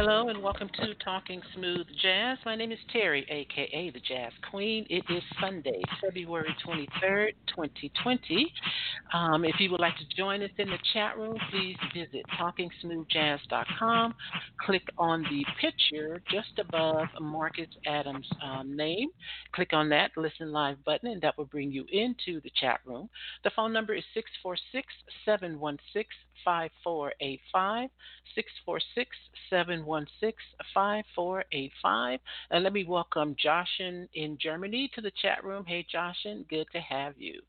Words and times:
Hello 0.00 0.28
and 0.28 0.40
welcome 0.40 0.70
to 0.74 0.94
Talking 1.04 1.42
Smooth 1.56 1.88
Jazz. 2.00 2.38
My 2.46 2.54
name 2.54 2.70
is 2.70 2.78
Terry, 2.92 3.26
aka 3.28 3.90
the 3.90 3.98
Jazz 3.98 4.30
Queen. 4.48 4.86
It 4.88 5.02
is 5.10 5.24
Sunday, 5.40 5.82
February 6.00 6.54
23rd, 6.64 7.30
2020. 7.48 8.52
Um, 9.12 9.44
if 9.44 9.56
you 9.58 9.72
would 9.72 9.80
like 9.80 9.96
to 9.96 10.04
join 10.16 10.40
us 10.44 10.52
in 10.56 10.70
the 10.70 10.78
chat 10.92 11.18
room, 11.18 11.36
please 11.50 11.76
visit 11.92 12.24
talkingsmoothjazz.com. 12.38 14.14
Click 14.64 14.84
on 14.98 15.24
the 15.24 15.44
picture 15.60 16.22
just 16.30 16.60
above 16.60 17.08
Marcus 17.20 17.66
Adams' 17.84 18.30
um, 18.40 18.76
name. 18.76 19.08
Click 19.50 19.72
on 19.72 19.88
that 19.88 20.12
Listen 20.16 20.52
Live 20.52 20.76
button, 20.84 21.10
and 21.10 21.20
that 21.22 21.36
will 21.36 21.46
bring 21.46 21.72
you 21.72 21.84
into 21.90 22.40
the 22.42 22.52
chat 22.60 22.78
room. 22.84 23.10
The 23.42 23.50
phone 23.50 23.72
number 23.72 23.94
is 23.94 24.04
646 24.14 24.86
716 25.24 26.04
5485. 26.44 27.90
646 28.34 29.16
716 29.50 30.32
5485. 30.74 32.20
And 32.50 32.64
let 32.64 32.72
me 32.72 32.84
welcome 32.84 33.34
Joshin 33.34 34.08
in 34.14 34.38
Germany 34.40 34.90
to 34.94 35.00
the 35.00 35.12
chat 35.22 35.42
room. 35.44 35.64
Hey, 35.66 35.86
Joshin, 35.92 36.48
good 36.48 36.66
to 36.72 36.80
have 36.80 37.14
you. 37.18 37.40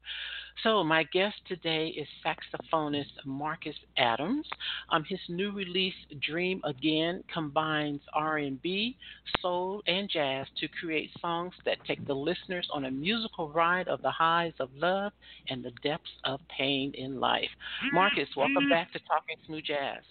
So, 0.63 0.83
my 0.83 1.03
guest 1.13 1.35
today 1.47 1.87
is 1.87 2.07
saxophonist 2.25 3.25
Marcus 3.25 3.75
Adams. 3.97 4.45
Um, 4.89 5.05
his 5.07 5.19
new 5.29 5.51
release, 5.51 5.93
Dream 6.21 6.59
Again, 6.65 7.23
combines 7.33 8.01
R&B, 8.13 8.97
soul, 9.41 9.81
and 9.87 10.09
jazz 10.09 10.47
to 10.59 10.67
create 10.67 11.11
songs 11.21 11.53
that 11.65 11.77
take 11.87 12.05
the 12.05 12.13
listeners 12.13 12.67
on 12.73 12.85
a 12.85 12.91
musical 12.91 13.49
ride 13.49 13.87
of 13.87 14.01
the 14.01 14.11
highs 14.11 14.53
of 14.59 14.69
love 14.75 15.13
and 15.49 15.63
the 15.63 15.71
depths 15.81 16.09
of 16.25 16.41
pain 16.57 16.93
in 16.95 17.19
life. 17.19 17.49
Marcus, 17.93 18.27
welcome 18.35 18.67
back 18.69 18.78
to 18.93 18.99
Talking 18.99 19.35
Smooth 19.45 19.63
Jazz. 19.65 20.03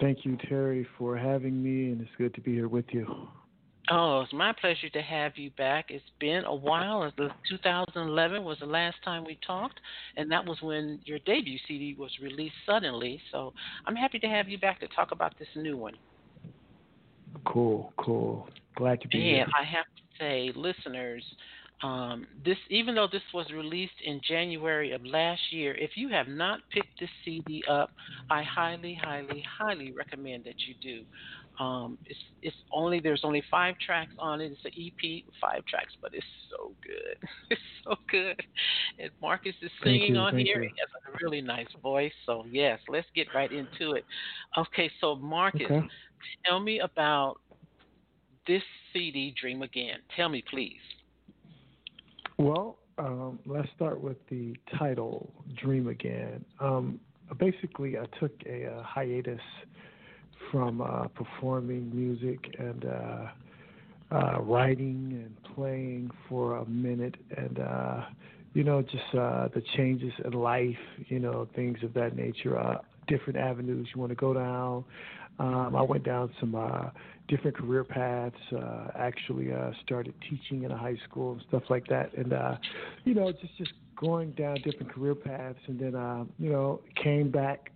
Thank 0.00 0.24
you, 0.24 0.36
Terry, 0.48 0.86
for 0.96 1.16
having 1.16 1.62
me, 1.62 1.92
and 1.92 2.00
it's 2.00 2.10
good 2.18 2.34
to 2.34 2.40
be 2.40 2.52
here 2.52 2.68
with 2.68 2.84
you. 2.90 3.28
Oh, 3.90 4.20
it's 4.20 4.32
my 4.34 4.52
pleasure 4.52 4.90
to 4.90 5.00
have 5.00 5.32
you 5.36 5.50
back. 5.52 5.86
It's 5.88 6.04
been 6.20 6.44
a 6.44 6.54
while. 6.54 7.10
2011 7.48 8.44
was 8.44 8.58
the 8.60 8.66
last 8.66 8.96
time 9.02 9.24
we 9.24 9.38
talked, 9.46 9.80
and 10.16 10.30
that 10.30 10.44
was 10.44 10.58
when 10.60 11.00
your 11.04 11.18
debut 11.20 11.58
CD 11.66 11.96
was 11.98 12.10
released 12.22 12.54
suddenly. 12.66 13.20
So 13.32 13.54
I'm 13.86 13.96
happy 13.96 14.18
to 14.18 14.26
have 14.26 14.48
you 14.48 14.58
back 14.58 14.80
to 14.80 14.88
talk 14.88 15.10
about 15.12 15.38
this 15.38 15.48
new 15.56 15.76
one. 15.76 15.94
Cool, 17.46 17.92
cool. 17.96 18.48
Glad 18.76 19.00
to 19.00 19.08
be 19.08 19.18
and 19.18 19.26
here. 19.26 19.42
And 19.44 19.52
I 19.58 19.64
have 19.64 19.86
to 19.86 20.02
say, 20.18 20.52
listeners, 20.54 21.24
um, 21.82 22.26
this 22.44 22.56
even 22.70 22.96
though 22.96 23.06
this 23.10 23.22
was 23.32 23.46
released 23.52 23.92
in 24.04 24.20
January 24.26 24.92
of 24.92 25.04
last 25.04 25.40
year, 25.50 25.74
if 25.76 25.92
you 25.94 26.08
have 26.08 26.26
not 26.26 26.60
picked 26.70 26.98
this 26.98 27.10
CD 27.24 27.62
up, 27.70 27.90
I 28.30 28.42
highly, 28.42 28.98
highly, 29.00 29.44
highly 29.58 29.92
recommend 29.92 30.44
that 30.44 30.56
you 30.66 30.74
do. 30.82 31.04
Um, 31.62 31.98
it's 32.06 32.18
it's 32.42 32.56
only 32.72 33.00
there's 33.00 33.22
only 33.22 33.42
five 33.48 33.76
tracks 33.84 34.12
on 34.18 34.40
it. 34.40 34.52
It's 34.52 34.64
an 34.64 34.72
EP, 34.76 35.24
five 35.40 35.64
tracks, 35.66 35.92
but 36.00 36.14
it's 36.14 36.26
so 36.50 36.72
good. 36.82 37.28
It's 37.50 37.60
so 37.84 37.94
good. 38.10 38.40
And 38.98 39.10
Marcus 39.22 39.54
is 39.62 39.70
singing 39.82 40.14
you, 40.14 40.20
on 40.20 40.36
here. 40.36 40.62
You. 40.62 40.68
He 40.68 40.80
has 40.80 41.14
a 41.14 41.18
really 41.22 41.40
nice 41.40 41.68
voice. 41.82 42.12
So 42.26 42.44
yes, 42.50 42.80
let's 42.88 43.06
get 43.14 43.28
right 43.34 43.50
into 43.50 43.92
it. 43.92 44.04
Okay, 44.56 44.90
so 45.00 45.14
Marcus, 45.14 45.62
okay. 45.62 45.88
tell 46.44 46.60
me 46.60 46.80
about 46.80 47.36
this 48.46 48.62
CD, 48.92 49.34
Dream 49.40 49.62
Again. 49.62 49.98
Tell 50.16 50.28
me, 50.28 50.44
please. 50.50 50.80
Well, 52.38 52.76
um, 52.98 53.40
let's 53.46 53.68
start 53.74 54.00
with 54.00 54.16
the 54.30 54.54
title, 54.78 55.28
Dream 55.60 55.88
Again. 55.88 56.44
Um, 56.60 57.00
basically, 57.36 57.98
I 57.98 58.04
took 58.20 58.30
a, 58.46 58.62
a 58.62 58.82
hiatus 58.84 59.40
from 60.52 60.80
uh, 60.80 61.08
performing 61.08 61.90
music 61.92 62.38
and 62.60 62.84
uh, 62.84 63.26
uh, 64.12 64.40
writing 64.42 65.20
and 65.24 65.54
playing 65.56 66.12
for 66.28 66.58
a 66.58 66.66
minute, 66.68 67.16
and 67.36 67.58
uh, 67.58 68.04
you 68.54 68.62
know, 68.62 68.82
just 68.82 69.14
uh, 69.18 69.48
the 69.52 69.62
changes 69.76 70.12
in 70.24 70.30
life, 70.30 70.76
you 71.08 71.18
know, 71.18 71.48
things 71.56 71.78
of 71.82 71.92
that 71.94 72.14
nature, 72.14 72.56
uh, 72.56 72.78
different 73.08 73.36
avenues 73.36 73.88
you 73.92 74.00
want 74.00 74.10
to 74.10 74.16
go 74.16 74.32
down. 74.32 74.84
Um, 75.38 75.76
I 75.76 75.82
went 75.82 76.04
down 76.04 76.30
some 76.40 76.54
uh, 76.54 76.90
different 77.28 77.56
career 77.56 77.84
paths. 77.84 78.34
Uh, 78.52 78.88
actually, 78.96 79.52
uh, 79.52 79.70
started 79.84 80.14
teaching 80.28 80.64
in 80.64 80.72
a 80.72 80.76
high 80.76 80.98
school 81.08 81.32
and 81.32 81.42
stuff 81.48 81.62
like 81.70 81.86
that, 81.88 82.12
and 82.14 82.32
uh, 82.32 82.56
you 83.04 83.14
know, 83.14 83.30
just 83.32 83.56
just 83.56 83.72
going 83.96 84.32
down 84.32 84.56
different 84.64 84.92
career 84.92 85.14
paths, 85.14 85.58
and 85.66 85.78
then 85.78 85.94
uh, 85.94 86.24
you 86.38 86.50
know, 86.50 86.80
came 87.02 87.30
back 87.30 87.70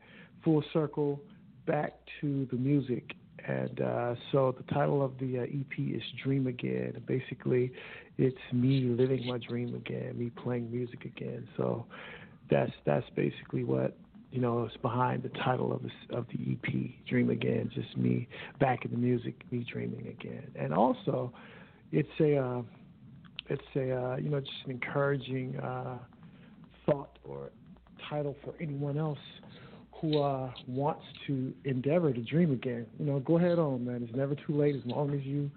full 0.45 0.63
circle 0.73 1.21
back 1.67 1.95
to 2.21 2.47
the 2.51 2.57
music. 2.57 3.15
And 3.47 3.81
uh, 3.81 4.15
so 4.31 4.55
the 4.57 4.63
title 4.73 5.05
of 5.05 5.19
the 5.19 5.41
uh, 5.41 5.43
EP 5.43 5.79
is 5.79 6.03
Dream 6.23 6.47
Again. 6.47 7.03
Basically, 7.07 7.73
it's 8.17 8.37
me 8.53 8.83
living 8.83 9.27
my 9.27 9.39
dream 9.39 9.75
again, 9.75 10.17
me 10.17 10.31
playing 10.31 10.71
music 10.71 11.05
again. 11.05 11.49
So 11.57 11.87
that's 12.51 12.71
that's 12.87 13.07
basically 13.17 13.65
what 13.65 13.97
you 14.33 14.41
know 14.41 14.65
it's 14.65 14.77
behind 14.79 15.23
the 15.23 15.29
title 15.29 15.73
of 15.73 15.83
the 15.83 16.17
of 16.17 16.27
the 16.29 16.53
EP, 16.53 17.07
Dream 17.09 17.31
Again. 17.31 17.71
Just 17.73 17.97
me 17.97 18.29
back 18.59 18.85
in 18.85 18.91
the 18.91 18.97
music, 18.97 19.35
me 19.51 19.65
dreaming 19.71 20.09
again. 20.09 20.51
And 20.57 20.75
also, 20.75 21.33
it's 21.93 22.09
a 22.19 22.37
uh, 22.39 22.63
it's 23.49 23.63
a 23.77 23.93
uh, 23.93 24.17
you 24.17 24.31
know 24.31 24.41
just 24.41 24.53
an 24.65 24.73
encouraging 24.73 25.57
uh, 25.59 25.99
thought 26.87 27.19
or 27.25 27.51
title 28.09 28.37
for 28.43 28.55
anyone 28.61 28.99
else 28.99 29.19
who 30.03 30.21
uh, 30.21 30.51
wants 30.67 31.05
to 31.27 31.55
endeavor 31.65 32.13
to 32.13 32.21
dream 32.23 32.53
again, 32.53 32.85
you 32.99 33.07
know, 33.07 33.21
go 33.21 33.39
ahead 33.39 33.59
on, 33.59 33.85
man. 33.85 34.03
It's 34.03 34.17
never 34.17 34.35
too 34.35 34.53
late 34.53 34.75
as 34.75 34.83
long 34.85 35.15
as 35.15 35.21
you, 35.23 35.49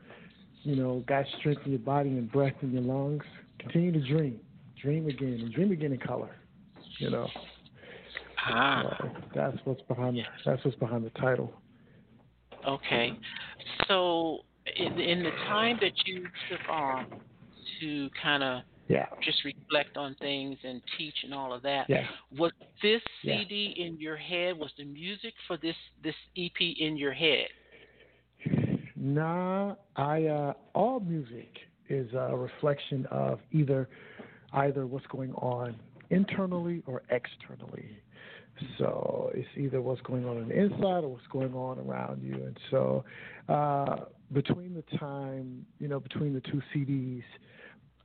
you 0.61 0.75
know, 0.75 1.03
got 1.07 1.25
strength 1.39 1.63
in 1.65 1.71
your 1.71 1.79
body 1.79 2.09
and 2.09 2.31
breath 2.31 2.53
in 2.61 2.71
your 2.71 2.83
lungs. 2.83 3.23
Continue 3.57 3.91
to 3.91 3.99
dream, 4.07 4.39
dream 4.79 5.07
again, 5.07 5.39
and 5.41 5.51
dream 5.51 5.71
again 5.71 5.93
in 5.93 5.99
color. 5.99 6.35
You 6.99 7.09
know. 7.09 7.27
Ah. 8.45 8.95
So 8.99 9.09
that's 9.33 9.57
what's 9.63 9.81
behind 9.83 10.17
the 10.17 10.23
that's 10.45 10.63
what's 10.63 10.77
behind 10.77 11.05
the 11.05 11.09
title. 11.11 11.53
Okay, 12.67 13.13
so 13.87 14.39
in, 14.75 14.99
in 14.99 15.23
the 15.23 15.31
time 15.47 15.77
that 15.81 15.93
you 16.05 16.23
took 16.49 16.67
on 16.69 17.05
to 17.79 18.09
kind 18.21 18.43
of 18.43 18.61
yeah. 18.87 19.05
just 19.23 19.43
reflect 19.43 19.97
on 19.97 20.15
things 20.19 20.57
and 20.63 20.81
teach 20.97 21.15
and 21.23 21.33
all 21.33 21.53
of 21.53 21.61
that. 21.63 21.89
Yeah. 21.89 22.05
Was 22.37 22.51
this 22.81 23.01
yeah. 23.23 23.39
CD 23.39 23.75
in 23.77 23.99
your 23.99 24.17
head? 24.17 24.57
Was 24.57 24.71
the 24.77 24.85
music 24.85 25.33
for 25.47 25.57
this 25.57 25.75
this 26.03 26.15
EP 26.37 26.59
in 26.79 26.97
your 26.97 27.13
head? 27.13 27.47
Nah, 28.95 29.75
I 29.95 30.25
uh, 30.25 30.53
all 30.73 30.99
music 30.99 31.49
is 31.89 32.11
a 32.13 32.35
reflection 32.35 33.05
of 33.11 33.39
either 33.51 33.89
either 34.53 34.87
what's 34.87 35.05
going 35.07 35.33
on 35.33 35.75
internally 36.09 36.81
or 36.85 37.03
externally. 37.09 37.97
So 38.77 39.31
it's 39.33 39.47
either 39.57 39.81
what's 39.81 40.01
going 40.01 40.25
on 40.25 40.37
on 40.37 40.49
the 40.49 40.55
inside 40.55 41.03
or 41.03 41.09
what's 41.09 41.27
going 41.27 41.53
on 41.53 41.79
around 41.79 42.23
you. 42.23 42.35
And 42.35 42.57
so 42.71 43.03
uh, 43.49 44.05
between 44.31 44.73
the 44.73 44.97
time, 44.97 45.65
you 45.79 45.87
know, 45.87 45.99
between 45.99 46.33
the 46.33 46.41
two 46.41 46.61
CDs, 46.73 47.23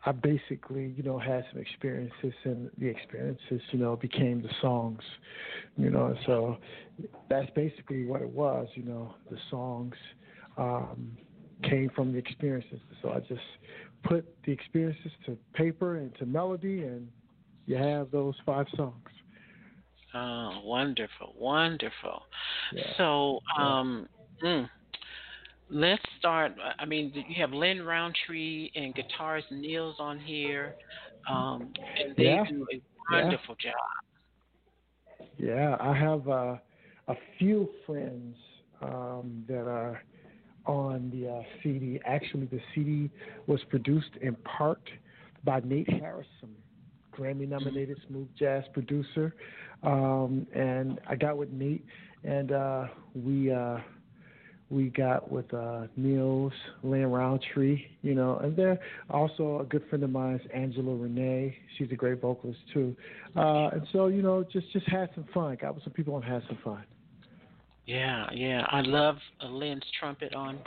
I 0.07 0.13
basically, 0.13 0.95
you 0.97 1.03
know, 1.03 1.19
had 1.19 1.45
some 1.53 1.61
experiences, 1.61 2.33
and 2.45 2.71
the 2.79 2.87
experiences, 2.87 3.61
you 3.71 3.79
know, 3.79 3.97
became 3.97 4.41
the 4.41 4.49
songs, 4.63 5.03
you 5.77 5.91
know. 5.91 6.17
So 6.25 6.57
that's 7.29 7.51
basically 7.51 8.07
what 8.07 8.23
it 8.23 8.29
was, 8.31 8.67
you 8.75 8.83
know. 8.83 9.15
The 9.31 9.37
songs 9.51 9.95
um, 10.57 11.17
came 11.63 11.91
from 11.95 12.13
the 12.13 12.19
experiences. 12.19 12.81
So 13.03 13.11
I 13.11 13.21
just 13.21 13.43
put 14.03 14.27
the 14.47 14.53
experiences 14.53 15.13
to 15.27 15.37
paper 15.53 15.97
and 15.97 16.15
to 16.17 16.25
melody, 16.25 16.83
and 16.85 17.07
you 17.67 17.77
have 17.77 18.11
those 18.11 18.35
five 18.47 18.67
songs. 18.77 18.95
Oh, 20.15 20.61
wonderful, 20.65 21.35
wonderful. 21.39 22.23
Yeah. 22.73 22.83
So, 22.97 23.41
um, 23.59 24.09
yeah. 24.43 24.49
mm, 24.49 24.71
let's 25.71 26.03
start. 26.19 26.53
I 26.79 26.85
mean, 26.85 27.13
you 27.15 27.41
have 27.41 27.53
Lin 27.53 27.83
Rountree 27.83 28.71
and 28.75 28.95
guitarist 28.95 29.51
Nils 29.53 29.97
on 29.99 30.19
here, 30.19 30.75
um, 31.29 31.73
and 32.03 32.17
they 32.17 32.25
yeah. 32.25 32.45
do 32.49 32.67
a 32.73 32.81
wonderful 33.13 33.57
yeah. 33.65 33.71
job. 33.71 35.29
Yeah, 35.39 35.77
I 35.81 35.97
have 35.97 36.29
uh, 36.29 36.57
a 37.09 37.15
few 37.39 37.69
friends 37.87 38.37
um, 38.83 39.45
that 39.49 39.67
are 39.67 40.03
on 40.67 41.11
the 41.15 41.29
uh, 41.31 41.43
CD. 41.63 42.01
Actually, 42.05 42.47
the 42.47 42.61
CD 42.75 43.11
was 43.47 43.61
produced 43.69 44.11
in 44.21 44.35
part 44.59 44.83
by 45.45 45.61
Nate 45.61 45.89
Harasim 45.89 46.55
Grammy 47.17 47.49
nominated 47.49 47.99
smooth 48.09 48.29
jazz 48.39 48.65
producer. 48.73 49.35
Um, 49.83 50.47
and 50.55 51.01
I 51.09 51.17
got 51.17 51.37
with 51.37 51.51
Nate, 51.51 51.85
and 52.25 52.53
uh, 52.53 52.87
we 53.15 53.51
uh, 53.53 53.79
we 54.71 54.89
got 54.91 55.31
with 55.31 55.53
uh, 55.53 55.87
Nils, 55.97 56.53
Lin 56.83 57.07
Rountree, 57.07 57.83
you 58.03 58.15
know, 58.15 58.39
and 58.39 58.57
they're 58.57 58.79
also 59.11 59.61
a 59.61 59.65
good 59.65 59.83
friend 59.89 60.05
of 60.05 60.11
mine 60.11 60.41
Angela 60.55 60.95
Renee. 60.95 61.57
She's 61.77 61.91
a 61.91 61.97
great 61.97 62.21
vocalist 62.21 62.61
too. 62.73 62.97
Uh, 63.37 63.69
and 63.73 63.87
so, 63.93 64.07
you 64.07 64.23
know, 64.23 64.45
just 64.45 64.71
just 64.73 64.89
had 64.89 65.11
some 65.15 65.27
fun. 65.35 65.57
Got 65.61 65.75
with 65.75 65.85
some 65.85 65.93
people 65.93 66.17
and 66.17 66.25
had 66.25 66.43
some 66.47 66.59
fun. 66.63 66.85
Yeah, 67.91 68.27
yeah, 68.33 68.65
I 68.69 68.83
love 68.83 69.17
Lin's 69.43 69.83
trumpet 69.99 70.33
on 70.33 70.61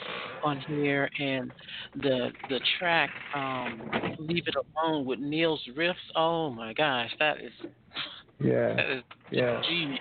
on 0.44 0.60
here, 0.60 1.10
and 1.20 1.54
the 1.96 2.32
the 2.50 2.60
track 2.78 3.10
um, 3.34 3.90
"Leave 4.20 4.44
It 4.46 4.56
Alone" 4.76 5.06
with 5.06 5.20
Nils' 5.20 5.62
riffs. 5.74 5.94
Oh 6.18 6.50
my 6.50 6.74
gosh, 6.74 7.10
that 7.20 7.38
is 7.38 7.54
yeah, 8.42 8.76
that 8.76 8.90
is 8.90 9.04
yeah, 9.32 9.62
genius. 9.70 10.00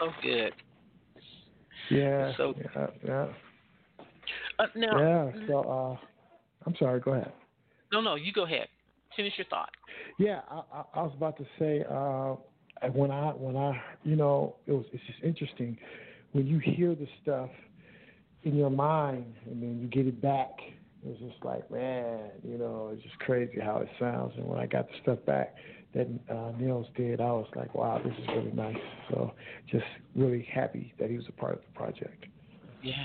So 0.00 0.10
good. 0.20 0.52
Yeah, 1.90 2.32
so 2.36 2.54
yeah, 2.58 2.86
yeah. 3.06 3.26
Uh, 4.58 4.66
now, 4.74 4.98
yeah. 4.98 5.30
So, 5.46 5.58
uh, 5.60 6.06
I'm 6.66 6.74
sorry. 6.76 6.98
Go 6.98 7.12
ahead. 7.12 7.32
No, 7.92 8.00
no, 8.00 8.16
you 8.16 8.32
go 8.32 8.46
ahead. 8.46 8.66
Finish 9.14 9.34
your 9.36 9.46
thought. 9.46 9.70
Yeah, 10.18 10.40
I, 10.50 10.62
I, 10.72 10.84
I 10.94 11.02
was 11.02 11.12
about 11.16 11.36
to 11.36 11.46
say 11.56 11.84
uh, 11.88 12.34
when 12.90 13.12
I 13.12 13.30
when 13.30 13.56
I 13.56 13.80
you 14.02 14.16
know 14.16 14.56
it 14.66 14.72
was 14.72 14.86
it's 14.92 15.04
just 15.06 15.22
interesting 15.22 15.78
when 16.34 16.48
you 16.48 16.58
hear 16.58 16.96
the 16.96 17.06
stuff 17.22 17.48
in 18.42 18.56
your 18.56 18.70
mind 18.70 19.34
and 19.46 19.62
then 19.62 19.78
you 19.80 19.86
get 19.86 20.06
it 20.06 20.20
back. 20.20 20.50
it's 21.06 21.20
just 21.20 21.42
like 21.44 21.70
man, 21.70 22.30
you 22.42 22.58
know, 22.58 22.90
it's 22.92 23.02
just 23.02 23.18
crazy 23.20 23.60
how 23.60 23.78
it 23.78 23.88
sounds. 23.98 24.34
And 24.36 24.44
when 24.46 24.58
I 24.58 24.66
got 24.66 24.88
the 24.88 24.94
stuff 25.00 25.18
back 25.26 25.54
that 25.94 26.08
uh, 26.28 26.50
Nils 26.58 26.88
did, 26.96 27.20
I 27.20 27.30
was 27.30 27.46
like, 27.54 27.72
wow, 27.74 28.00
this 28.04 28.12
is 28.20 28.26
really 28.28 28.50
nice. 28.50 28.76
So 29.10 29.32
just 29.70 29.84
really 30.16 30.46
happy 30.52 30.92
that 30.98 31.08
he 31.08 31.16
was 31.16 31.26
a 31.28 31.32
part 31.32 31.54
of 31.54 31.60
the 31.60 31.78
project. 31.78 32.26
Yeah. 32.82 33.04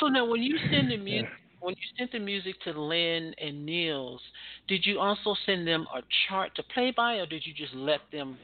So 0.00 0.08
now, 0.08 0.26
when 0.26 0.42
you 0.42 0.58
send 0.70 0.90
the 0.90 0.96
music, 0.96 1.30
when 1.60 1.76
you 1.76 1.86
sent 1.96 2.10
the 2.10 2.18
music 2.18 2.56
to 2.64 2.78
Lin 2.78 3.34
and 3.40 3.64
Nils, 3.64 4.20
did 4.66 4.84
you 4.84 4.98
also 4.98 5.36
send 5.46 5.66
them 5.66 5.86
a 5.96 6.00
chart 6.28 6.54
to 6.56 6.62
play 6.74 6.92
by, 6.94 7.14
or 7.14 7.26
did 7.26 7.46
you 7.46 7.54
just 7.54 7.72
let 7.74 8.00
them 8.10 8.36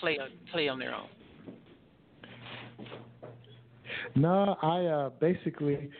play 0.00 0.18
play 0.52 0.68
on 0.68 0.78
their 0.78 0.94
own? 0.94 1.08
No, 4.14 4.56
I 4.62 4.84
uh, 4.86 5.10
basically 5.20 5.90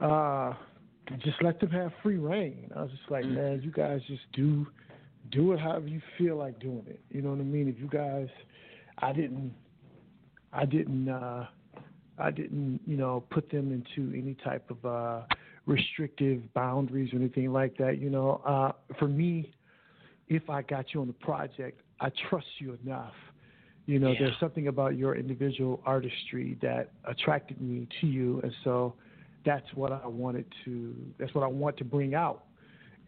uh, 0.00 0.54
just 1.18 1.42
let 1.42 1.60
them 1.60 1.70
have 1.70 1.92
free 2.02 2.18
reign. 2.18 2.70
I 2.76 2.82
was 2.82 2.90
just 2.90 3.10
like, 3.10 3.24
mm-hmm. 3.24 3.34
man, 3.34 3.62
you 3.62 3.70
guys 3.70 4.00
just 4.06 4.30
do 4.32 4.66
do 5.30 5.52
it 5.52 5.60
however 5.60 5.86
you 5.86 6.00
feel 6.18 6.36
like 6.36 6.58
doing 6.58 6.84
it. 6.86 7.00
You 7.10 7.22
know 7.22 7.30
what 7.30 7.40
I 7.40 7.44
mean? 7.44 7.68
If 7.68 7.78
you 7.78 7.88
guys, 7.88 8.28
I 8.98 9.12
didn't, 9.12 9.54
I 10.52 10.64
didn't. 10.64 11.08
uh 11.08 11.46
I 12.18 12.30
didn't, 12.30 12.80
you 12.86 12.96
know, 12.96 13.24
put 13.30 13.50
them 13.50 13.72
into 13.72 14.12
any 14.16 14.36
type 14.44 14.70
of 14.70 14.84
uh, 14.84 15.22
restrictive 15.66 16.42
boundaries 16.52 17.12
or 17.12 17.16
anything 17.16 17.52
like 17.52 17.76
that. 17.78 17.98
You 17.98 18.10
know, 18.10 18.42
uh, 18.46 18.72
for 18.98 19.08
me, 19.08 19.50
if 20.28 20.48
I 20.50 20.62
got 20.62 20.92
you 20.92 21.00
on 21.00 21.06
the 21.06 21.14
project, 21.14 21.80
I 22.00 22.10
trust 22.28 22.46
you 22.58 22.78
enough. 22.84 23.14
You 23.86 23.98
know, 23.98 24.12
yeah. 24.12 24.18
there's 24.20 24.36
something 24.38 24.68
about 24.68 24.96
your 24.96 25.16
individual 25.16 25.80
artistry 25.84 26.56
that 26.62 26.90
attracted 27.04 27.60
me 27.60 27.88
to 28.00 28.06
you, 28.06 28.40
and 28.42 28.52
so 28.62 28.94
that's 29.44 29.66
what 29.74 29.90
I 29.92 30.06
wanted 30.06 30.46
to. 30.64 30.94
That's 31.18 31.34
what 31.34 31.42
I 31.42 31.48
want 31.48 31.76
to 31.78 31.84
bring 31.84 32.14
out. 32.14 32.44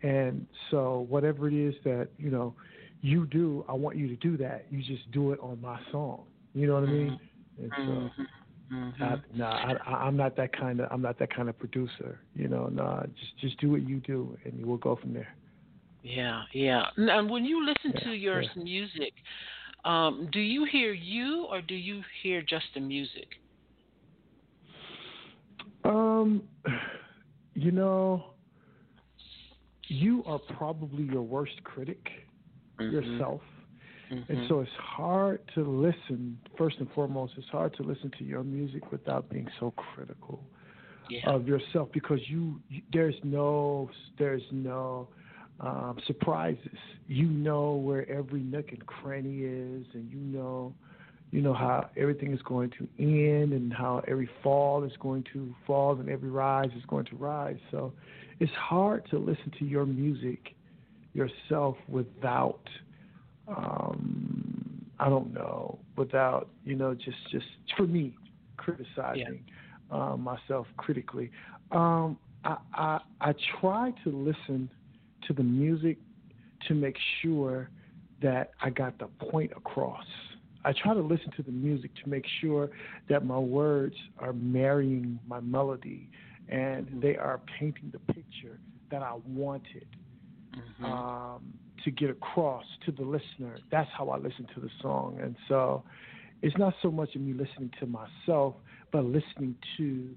And 0.02 0.46
so, 0.70 1.06
whatever 1.08 1.48
it 1.48 1.54
is 1.54 1.74
that 1.84 2.08
you 2.18 2.30
know 2.30 2.54
you 3.02 3.26
do, 3.26 3.64
I 3.68 3.72
want 3.72 3.96
you 3.96 4.08
to 4.08 4.16
do 4.16 4.36
that. 4.38 4.66
You 4.70 4.82
just 4.82 5.10
do 5.12 5.32
it 5.32 5.38
on 5.40 5.60
my 5.60 5.78
song. 5.92 6.24
You 6.54 6.66
know 6.66 6.74
what 6.74 6.84
mm-hmm. 6.84 6.92
I 6.92 7.10
mean? 7.10 7.20
And 7.62 7.72
so. 7.76 7.82
Mm-hmm. 7.82 8.22
Mm-hmm. 8.72 9.02
I, 9.02 9.16
no, 9.34 9.44
I, 9.44 10.06
I'm 10.06 10.16
not 10.16 10.36
that 10.36 10.56
kind 10.56 10.80
of. 10.80 10.88
I'm 10.90 11.02
not 11.02 11.18
that 11.18 11.32
kind 11.32 11.50
of 11.50 11.58
producer. 11.58 12.20
You 12.34 12.48
know, 12.48 12.68
no, 12.72 13.06
just 13.20 13.38
just 13.38 13.60
do 13.60 13.70
what 13.70 13.86
you 13.86 14.00
do, 14.00 14.36
and 14.44 14.64
we'll 14.64 14.78
go 14.78 14.96
from 14.96 15.12
there. 15.12 15.28
Yeah, 16.02 16.42
yeah. 16.52 16.86
And 16.96 17.30
when 17.30 17.44
you 17.44 17.64
listen 17.64 17.92
yeah, 17.94 18.10
to 18.10 18.10
your 18.12 18.42
yeah. 18.42 18.48
music, 18.56 19.12
um, 19.84 20.28
do 20.32 20.40
you 20.40 20.64
hear 20.64 20.92
you 20.92 21.46
or 21.50 21.60
do 21.60 21.74
you 21.74 22.02
hear 22.22 22.42
just 22.42 22.64
the 22.74 22.80
music? 22.80 23.28
Um, 25.84 26.42
you 27.54 27.70
know, 27.70 28.24
you 29.88 30.24
are 30.26 30.38
probably 30.56 31.04
your 31.04 31.22
worst 31.22 31.62
critic 31.64 32.08
mm-hmm. 32.80 32.94
yourself. 32.94 33.42
Mm-hmm. 34.10 34.32
And 34.32 34.48
so 34.48 34.60
it's 34.60 34.70
hard 34.78 35.40
to 35.54 35.62
listen, 35.62 36.38
first 36.56 36.76
and 36.78 36.88
foremost, 36.94 37.34
it's 37.36 37.48
hard 37.48 37.74
to 37.76 37.82
listen 37.82 38.10
to 38.18 38.24
your 38.24 38.42
music 38.42 38.90
without 38.92 39.28
being 39.28 39.48
so 39.60 39.72
critical 39.72 40.42
yeah. 41.10 41.30
of 41.30 41.46
yourself 41.46 41.88
because 41.92 42.20
you, 42.26 42.60
you 42.68 42.82
there's 42.92 43.14
no 43.22 43.90
there's 44.18 44.42
no 44.50 45.08
um, 45.60 45.98
surprises. 46.06 46.78
You 47.06 47.26
know 47.26 47.72
where 47.72 48.08
every 48.10 48.40
nook 48.40 48.70
and 48.70 48.84
cranny 48.86 49.40
is, 49.42 49.86
and 49.94 50.10
you 50.10 50.18
know 50.18 50.74
you 51.30 51.40
know 51.40 51.54
how 51.54 51.90
everything 51.96 52.32
is 52.32 52.40
going 52.42 52.70
to 52.70 52.88
end 52.98 53.52
and 53.52 53.72
how 53.72 54.02
every 54.06 54.28
fall 54.42 54.84
is 54.84 54.92
going 55.00 55.24
to 55.32 55.54
fall 55.66 55.98
and 55.98 56.08
every 56.08 56.30
rise 56.30 56.70
is 56.76 56.84
going 56.86 57.06
to 57.06 57.16
rise. 57.16 57.58
So 57.70 57.92
it's 58.40 58.52
hard 58.52 59.08
to 59.10 59.18
listen 59.18 59.52
to 59.58 59.64
your 59.64 59.84
music 59.84 60.54
yourself 61.12 61.76
without 61.88 62.60
um, 63.48 64.84
I 64.98 65.08
don't 65.08 65.32
know, 65.34 65.78
without 65.96 66.48
you 66.64 66.76
know, 66.76 66.94
just 66.94 67.16
just 67.30 67.46
for 67.76 67.86
me 67.86 68.14
criticizing 68.56 69.44
yeah. 69.90 69.96
uh, 70.12 70.16
myself 70.16 70.66
critically. 70.76 71.30
Um, 71.72 72.16
I, 72.44 72.56
I 72.74 73.00
I 73.20 73.34
try 73.60 73.92
to 74.04 74.10
listen 74.10 74.70
to 75.26 75.32
the 75.32 75.42
music 75.42 75.98
to 76.68 76.74
make 76.74 76.96
sure 77.20 77.70
that 78.22 78.52
I 78.60 78.70
got 78.70 78.98
the 78.98 79.06
point 79.06 79.52
across. 79.56 80.06
I 80.64 80.72
try 80.72 80.94
to 80.94 81.00
listen 81.00 81.30
to 81.36 81.42
the 81.42 81.52
music 81.52 81.90
to 82.02 82.08
make 82.08 82.24
sure 82.40 82.70
that 83.08 83.24
my 83.26 83.38
words 83.38 83.96
are 84.18 84.32
marrying 84.32 85.18
my 85.26 85.40
melody 85.40 86.10
and 86.48 86.88
they 87.02 87.16
are 87.16 87.40
painting 87.58 87.92
the 87.92 87.98
picture 88.12 88.58
that 88.90 89.02
I 89.02 89.14
wanted. 89.26 89.86
Mm-hmm. 90.54 90.84
Um, 90.84 91.54
to 91.84 91.90
get 91.90 92.10
across 92.10 92.64
to 92.86 92.92
the 92.92 93.02
listener. 93.02 93.58
That's 93.70 93.88
how 93.96 94.08
I 94.08 94.16
listen 94.16 94.46
to 94.54 94.60
the 94.60 94.70
song. 94.80 95.18
And 95.22 95.36
so 95.48 95.84
it's 96.42 96.56
not 96.58 96.74
so 96.82 96.90
much 96.90 97.14
of 97.14 97.20
me 97.20 97.32
listening 97.32 97.70
to 97.80 97.86
myself, 97.86 98.54
but 98.90 99.04
listening 99.04 99.54
to 99.76 100.08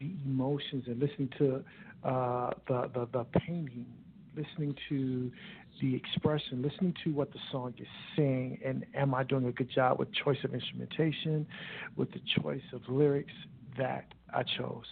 the 0.00 0.12
emotions 0.24 0.84
and 0.86 0.98
listening 1.00 1.30
to 1.38 1.64
uh, 2.06 2.50
the, 2.68 2.90
the, 2.94 3.08
the 3.12 3.24
painting, 3.40 3.86
listening 4.36 4.74
to 4.88 5.30
the 5.80 5.94
expression, 5.94 6.62
listening 6.62 6.94
to 7.04 7.10
what 7.10 7.32
the 7.32 7.38
song 7.50 7.74
is 7.78 7.86
saying, 8.16 8.58
and 8.64 8.86
am 8.94 9.14
I 9.14 9.24
doing 9.24 9.46
a 9.46 9.52
good 9.52 9.70
job 9.70 9.98
with 9.98 10.08
choice 10.14 10.38
of 10.44 10.54
instrumentation, 10.54 11.46
with 11.96 12.10
the 12.12 12.20
choice 12.40 12.62
of 12.72 12.80
lyrics 12.88 13.32
that 13.76 14.06
I 14.32 14.42
chose. 14.42 14.84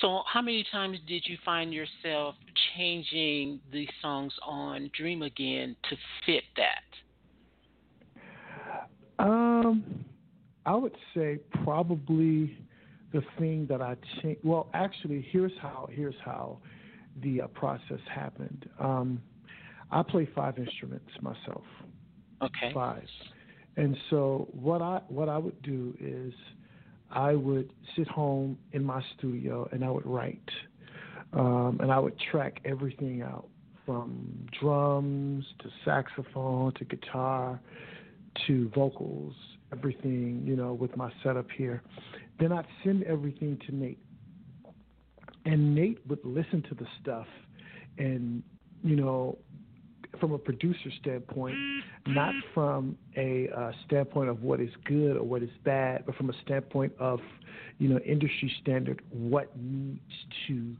So, 0.00 0.22
how 0.32 0.42
many 0.42 0.64
times 0.70 0.98
did 1.08 1.24
you 1.26 1.36
find 1.44 1.72
yourself 1.72 2.34
changing 2.76 3.60
the 3.72 3.88
songs 4.00 4.32
on 4.46 4.90
Dream 4.96 5.22
Again 5.22 5.74
to 5.88 5.96
fit 6.24 6.44
that? 6.56 6.84
Um, 9.18 10.04
I 10.66 10.76
would 10.76 10.94
say 11.14 11.38
probably 11.64 12.56
the 13.12 13.22
thing 13.38 13.66
that 13.68 13.82
I 13.82 13.96
changed. 14.22 14.40
Well, 14.44 14.68
actually, 14.74 15.26
here's 15.32 15.52
how 15.60 15.88
here's 15.90 16.14
how 16.24 16.58
the 17.22 17.42
uh, 17.42 17.46
process 17.48 18.00
happened. 18.12 18.68
Um, 18.78 19.22
I 19.90 20.02
play 20.02 20.28
five 20.34 20.58
instruments 20.58 21.10
myself. 21.20 21.64
Okay. 22.42 22.72
Five. 22.72 23.06
And 23.76 23.96
so 24.10 24.48
what 24.52 24.82
I 24.82 25.00
what 25.08 25.28
I 25.28 25.38
would 25.38 25.60
do 25.62 25.96
is 26.00 26.32
I 27.10 27.32
would 27.34 27.72
sit 27.96 28.08
home 28.08 28.58
in 28.72 28.84
my 28.84 29.02
studio 29.16 29.68
and 29.72 29.84
I 29.84 29.90
would 29.90 30.06
write. 30.06 30.50
Um, 31.32 31.78
and 31.80 31.92
I 31.92 31.98
would 31.98 32.18
track 32.30 32.60
everything 32.64 33.22
out 33.22 33.48
from 33.84 34.46
drums 34.60 35.44
to 35.60 35.70
saxophone 35.84 36.72
to 36.74 36.84
guitar 36.84 37.60
to 38.46 38.70
vocals, 38.74 39.34
everything, 39.72 40.42
you 40.44 40.56
know, 40.56 40.72
with 40.72 40.96
my 40.96 41.10
setup 41.22 41.46
here. 41.56 41.82
Then 42.38 42.52
I'd 42.52 42.66
send 42.84 43.02
everything 43.04 43.58
to 43.66 43.74
Nate. 43.74 43.98
And 45.48 45.74
Nate 45.74 45.98
would 46.06 46.22
listen 46.24 46.62
to 46.68 46.74
the 46.74 46.86
stuff 47.00 47.26
and, 47.96 48.42
you 48.84 48.96
know, 48.96 49.38
from 50.20 50.32
a 50.32 50.38
producer 50.38 50.90
standpoint, 51.00 51.56
not 52.06 52.34
from 52.52 52.98
a 53.16 53.48
uh, 53.56 53.72
standpoint 53.86 54.28
of 54.28 54.42
what 54.42 54.60
is 54.60 54.68
good 54.84 55.16
or 55.16 55.22
what 55.22 55.42
is 55.42 55.48
bad, 55.64 56.04
but 56.04 56.14
from 56.16 56.28
a 56.28 56.34
standpoint 56.44 56.92
of, 56.98 57.20
you 57.78 57.88
know, 57.88 57.98
industry 58.00 58.52
standard, 58.60 59.00
what 59.10 59.50
needs 59.56 60.00
to 60.46 60.76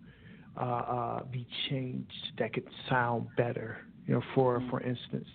uh, 0.60 0.64
uh, 0.64 1.24
be 1.24 1.46
changed 1.70 2.12
that 2.38 2.52
could 2.52 2.68
sound 2.90 3.26
better, 3.38 3.78
You 4.06 4.16
know, 4.16 4.22
for 4.34 4.62
for 4.68 4.82
instance, 4.82 5.28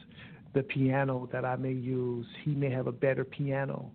the 0.54 0.62
piano 0.62 1.28
that 1.32 1.44
I 1.44 1.56
may 1.56 1.72
use, 1.72 2.28
he 2.44 2.54
may 2.54 2.70
have 2.70 2.86
a 2.86 2.92
better 2.92 3.24
piano, 3.24 3.90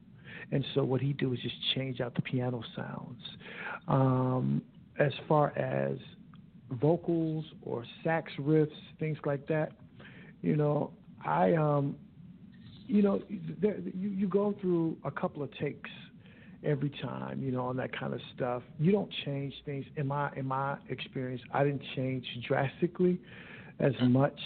and 0.50 0.64
so 0.75 0.83
what 0.83 1.00
he 1.00 1.12
do 1.12 1.33
is 1.33 1.38
just 1.40 1.54
change 1.76 2.00
out 2.00 2.16
the 2.16 2.23
piano 2.23 2.61
sounds. 2.75 3.23
Um, 3.87 4.62
as 4.99 5.12
far 5.26 5.57
as 5.57 5.99
vocals 6.73 7.45
or 7.62 7.85
sax 8.05 8.33
riffs, 8.38 8.71
things 8.99 9.19
like 9.25 9.47
that, 9.49 9.73
you 10.43 10.57
know, 10.57 10.90
I 11.25 11.55
um, 11.55 11.97
you 12.87 13.02
know, 13.02 13.23
there, 13.61 13.76
you 13.95 14.09
you 14.11 14.28
go 14.28 14.55
through 14.61 14.97
a 15.05 15.11
couple 15.11 15.43
of 15.43 15.52
takes 15.59 15.90
every 16.64 16.90
time, 17.02 17.43
you 17.43 17.52
know, 17.52 17.67
on 17.67 17.76
that 17.76 17.97
kind 17.99 18.12
of 18.14 18.21
stuff. 18.35 18.62
You 18.78 18.93
don't 18.93 19.11
change 19.25 19.55
things. 19.64 19.85
In 19.97 20.07
my 20.07 20.31
in 20.37 20.47
my 20.47 20.76
experience, 20.88 21.43
I 21.52 21.64
didn't 21.64 21.83
change 21.95 22.26
drastically 22.47 23.21
as 23.78 23.93
much 24.02 24.38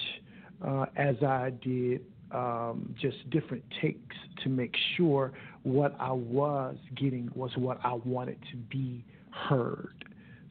uh, 0.66 0.86
as 0.96 1.16
I 1.22 1.52
did 1.62 2.02
um, 2.32 2.94
just 3.00 3.28
different 3.30 3.62
takes 3.80 4.16
to 4.42 4.48
make 4.48 4.74
sure 4.96 5.32
what 5.62 5.94
I 5.98 6.12
was 6.12 6.76
getting 6.96 7.30
was 7.34 7.50
what 7.56 7.78
I 7.84 7.92
wanted 8.04 8.38
to 8.50 8.56
be 8.56 9.04
heard. 9.30 10.04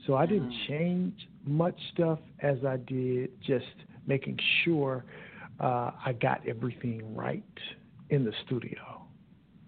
So 0.07 0.15
I 0.15 0.25
didn't 0.25 0.51
mm. 0.51 0.67
change 0.67 1.13
much 1.45 1.79
stuff 1.93 2.19
as 2.41 2.57
I 2.65 2.77
did 2.77 3.29
just 3.41 3.65
making 4.07 4.37
sure 4.63 5.05
uh, 5.59 5.91
I 6.05 6.13
got 6.19 6.41
everything 6.47 7.15
right 7.15 7.43
in 8.09 8.25
the 8.25 8.33
studio, 8.45 9.05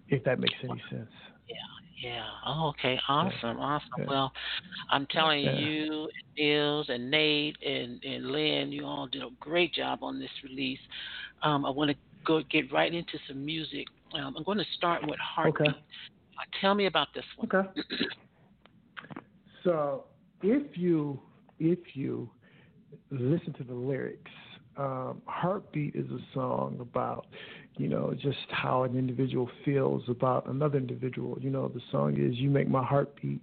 if 0.08 0.24
that 0.24 0.40
makes 0.40 0.54
any 0.62 0.82
sense. 0.90 1.10
Yeah, 1.48 2.08
yeah. 2.08 2.24
Oh, 2.46 2.68
okay. 2.70 2.98
Awesome. 3.08 3.58
Awesome. 3.58 3.88
Yeah. 3.98 4.04
Well, 4.08 4.32
I'm 4.90 5.06
telling 5.06 5.44
yeah. 5.44 5.58
you, 5.58 6.08
Nils 6.36 6.86
and 6.88 7.10
Nate 7.10 7.56
and, 7.64 8.02
and 8.02 8.26
Lin, 8.26 8.72
you 8.72 8.84
all 8.84 9.06
did 9.06 9.22
a 9.22 9.30
great 9.40 9.72
job 9.72 10.00
on 10.02 10.18
this 10.18 10.30
release. 10.42 10.80
Um, 11.42 11.64
I 11.64 11.70
want 11.70 11.90
to 11.90 11.96
go 12.26 12.42
get 12.50 12.72
right 12.72 12.92
into 12.92 13.18
some 13.28 13.44
music. 13.44 13.86
Um, 14.14 14.34
I'm 14.36 14.44
going 14.44 14.58
to 14.58 14.64
start 14.76 15.02
with 15.06 15.18
Heartbeat. 15.20 15.68
Okay. 15.68 15.78
Uh, 15.78 16.60
tell 16.60 16.74
me 16.74 16.86
about 16.86 17.08
this 17.14 17.24
one. 17.36 17.48
Okay. 17.54 17.80
so 19.64 20.04
if 20.42 20.76
you 20.76 21.20
if 21.58 21.78
you 21.94 22.28
listen 23.10 23.52
to 23.54 23.64
the 23.64 23.74
lyrics, 23.74 24.30
um, 24.76 25.22
Heartbeat 25.26 25.94
is 25.94 26.10
a 26.10 26.20
song 26.34 26.78
about 26.80 27.26
you 27.76 27.88
know, 27.88 28.14
just 28.14 28.38
how 28.50 28.84
an 28.84 28.96
individual 28.96 29.50
feels 29.64 30.02
about 30.08 30.46
another 30.46 30.78
individual. 30.78 31.36
You 31.40 31.50
know, 31.50 31.68
the 31.68 31.80
song 31.90 32.16
is 32.16 32.36
You 32.36 32.50
Make 32.50 32.68
My 32.68 32.84
Heart 32.84 33.20
Beat 33.20 33.40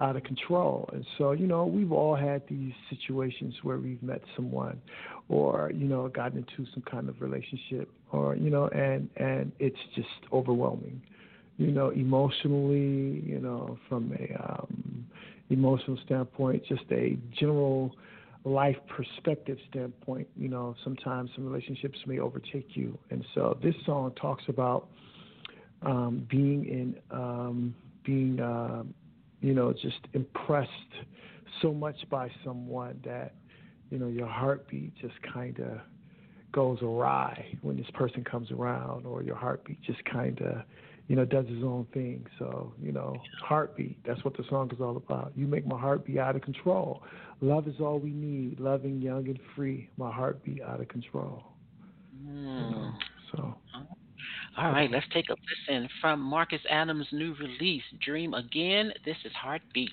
out 0.00 0.14
of 0.14 0.22
control. 0.24 0.88
And 0.92 1.04
so, 1.18 1.32
you 1.32 1.46
know, 1.46 1.64
we've 1.64 1.90
all 1.90 2.14
had 2.14 2.42
these 2.48 2.72
situations 2.90 3.54
where 3.62 3.78
we've 3.78 4.02
met 4.02 4.20
someone 4.36 4.80
or, 5.28 5.72
you 5.74 5.86
know, 5.86 6.06
gotten 6.08 6.38
into 6.38 6.70
some 6.72 6.84
kind 6.88 7.08
of 7.08 7.20
relationship 7.20 7.90
or, 8.12 8.36
you 8.36 8.50
know, 8.50 8.68
and 8.68 9.08
and 9.16 9.52
it's 9.58 9.78
just 9.94 10.08
overwhelming. 10.32 11.02
You 11.56 11.72
know, 11.72 11.88
emotionally, 11.88 13.22
you 13.24 13.40
know, 13.40 13.78
from 13.88 14.12
a 14.12 14.52
um 14.52 15.06
emotional 15.50 15.98
standpoint, 16.04 16.62
just 16.66 16.84
a 16.90 17.16
general 17.38 17.94
life 18.44 18.76
perspective 18.88 19.58
standpoint, 19.68 20.28
you 20.36 20.48
know, 20.48 20.74
sometimes 20.84 21.30
some 21.34 21.44
relationships 21.44 21.98
may 22.06 22.18
overtake 22.20 22.68
you. 22.74 22.96
And 23.10 23.24
so 23.34 23.58
this 23.62 23.74
song 23.84 24.12
talks 24.20 24.44
about 24.48 24.88
um, 25.82 26.26
being 26.30 26.64
in, 26.64 26.96
um, 27.10 27.74
being, 28.04 28.40
uh, 28.40 28.84
you 29.40 29.52
know, 29.52 29.72
just 29.72 29.98
impressed 30.12 30.70
so 31.60 31.74
much 31.74 31.96
by 32.08 32.30
someone 32.44 33.00
that, 33.04 33.34
you 33.90 33.98
know, 33.98 34.06
your 34.06 34.28
heartbeat 34.28 34.94
just 35.00 35.14
kind 35.32 35.58
of 35.60 35.78
goes 36.52 36.78
awry 36.82 37.46
when 37.62 37.76
this 37.76 37.90
person 37.94 38.24
comes 38.24 38.50
around, 38.50 39.06
or 39.06 39.22
your 39.22 39.36
heartbeat 39.36 39.80
just 39.82 40.02
kind 40.04 40.40
of, 40.40 40.62
you 41.08 41.16
know, 41.16 41.24
does 41.24 41.46
his 41.46 41.62
own 41.62 41.86
thing. 41.92 42.26
So, 42.38 42.72
you 42.82 42.92
know, 42.92 43.16
heartbeat, 43.42 43.98
that's 44.04 44.24
what 44.24 44.36
the 44.36 44.44
song 44.48 44.70
is 44.72 44.80
all 44.80 44.96
about. 44.96 45.32
You 45.36 45.46
make 45.46 45.66
my 45.66 45.78
heart 45.78 46.04
be 46.04 46.18
out 46.18 46.36
of 46.36 46.42
control. 46.42 47.02
Love 47.40 47.68
is 47.68 47.76
all 47.80 47.98
we 47.98 48.10
need. 48.10 48.58
Loving, 48.58 49.00
young, 49.00 49.26
and 49.28 49.38
free. 49.54 49.90
My 49.96 50.10
heart 50.10 50.42
be 50.44 50.62
out 50.62 50.80
of 50.80 50.88
control. 50.88 51.44
Mm. 52.26 52.70
You 52.70 52.76
know, 52.76 52.92
so. 53.32 53.54
All 54.58 54.72
right, 54.72 54.90
let's 54.90 55.06
take 55.12 55.26
a 55.28 55.34
listen 55.68 55.86
from 56.00 56.18
Marcus 56.18 56.62
Adams' 56.70 57.06
new 57.12 57.34
release, 57.34 57.82
Dream 58.02 58.32
Again. 58.32 58.90
This 59.04 59.16
is 59.26 59.32
Heartbeat. 59.32 59.90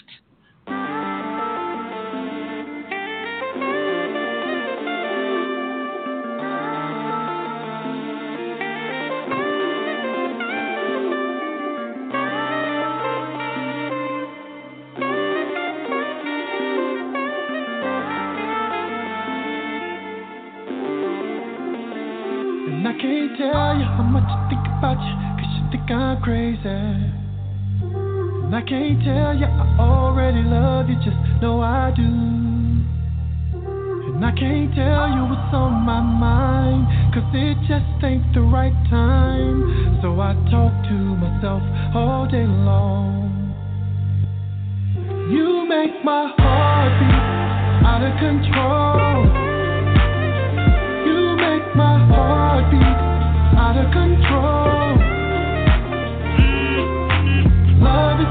And 26.66 28.56
I 28.56 28.62
can't 28.62 29.04
tell 29.04 29.36
you 29.36 29.46
I 29.46 29.78
already 29.80 30.44
love 30.44 30.88
you, 30.88 30.96
just 31.04 31.18
know 31.42 31.60
I 31.60 31.92
do. 31.96 32.04
And 34.14 34.24
I 34.24 34.32
can't 34.32 34.74
tell 34.74 35.10
you 35.12 35.28
what's 35.28 35.54
on 35.54 35.84
my 35.84 36.00
mind, 36.00 36.88
cause 37.14 37.28
it 37.34 37.58
just 37.68 38.04
ain't 38.04 38.34
the 38.34 38.42
right 38.42 38.72
time. 38.90 40.00
So 40.02 40.20
I 40.22 40.34
talk 40.50 40.72
to 40.88 40.98
myself 41.20 41.64
all 41.96 42.28
day 42.32 42.48
long. 42.48 43.54
You 45.30 45.68
make 45.68 46.04
my 46.06 46.32
heart 46.38 46.94
beat 47.00 47.44
out 47.84 48.04
of 48.08 48.16
control. 48.24 49.28
You 51.08 51.36
make 51.36 51.76
my 51.76 52.00
heart 52.08 52.72
beat 52.72 53.00
out 53.60 53.76
of 53.76 53.92
control. 53.92 55.03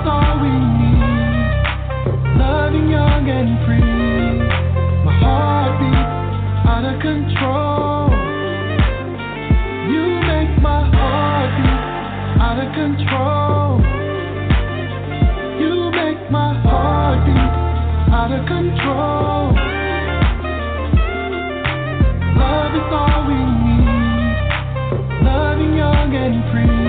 Love 0.02 0.08
is 0.08 0.10
all 0.10 0.40
we 0.42 0.50
need. 0.50 1.02
Loving 2.36 2.90
young 2.90 3.28
and 3.28 3.64
free. 3.64 3.78
My 5.04 5.12
heartbeat 5.22 6.08
out 6.66 6.84
of 6.84 7.00
control. 7.00 8.10
You 9.92 10.04
make 10.26 10.60
my 10.60 10.82
heartbeat 10.90 11.82
out 12.42 12.58
of 12.58 12.68
control. 12.74 13.78
You 15.60 15.90
make 15.92 16.30
my 16.30 16.50
heartbeat 16.62 17.52
out 18.12 18.32
of 18.32 18.46
control. 18.46 19.54
Love 22.38 22.74
is 22.74 22.90
all 22.90 23.26
we 23.28 23.34
need 23.34 23.72
young 25.76 26.14
and 26.16 26.50
free. 26.50 26.81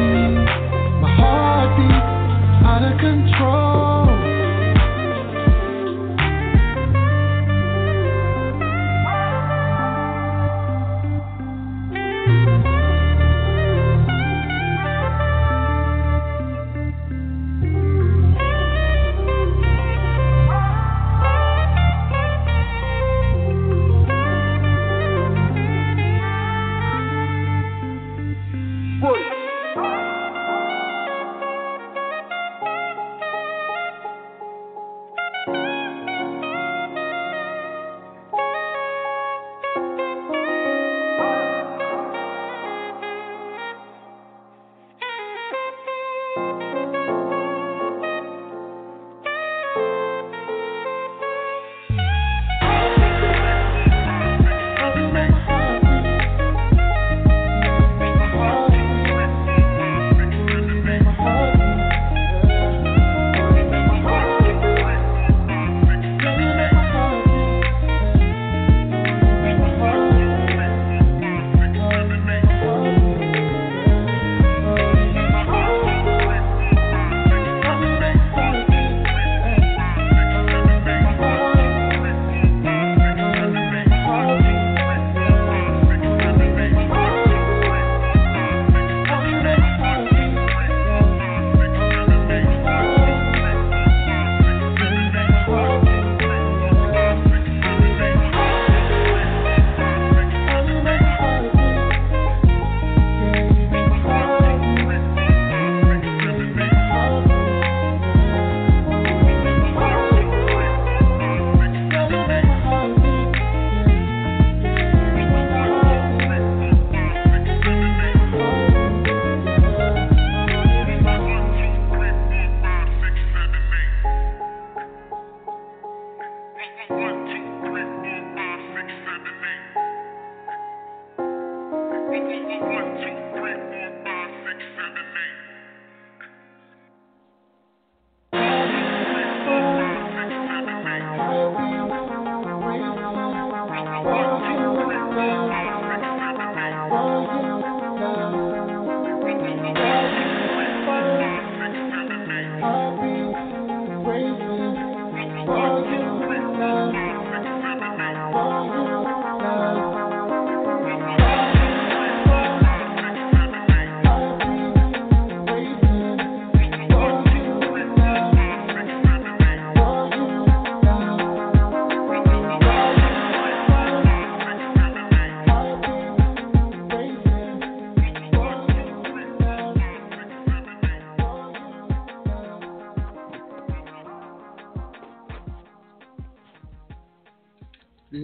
Out 2.73 2.81
of 2.81 2.97
control. 2.97 4.12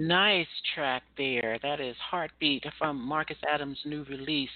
Nice 0.09 0.47
track 0.73 1.03
there. 1.17 1.59
That 1.61 1.79
is 1.79 1.95
Heartbeat 2.09 2.63
from 2.79 2.99
Marcus 2.99 3.37
Adams' 3.47 3.77
new 3.85 4.03
release, 4.05 4.49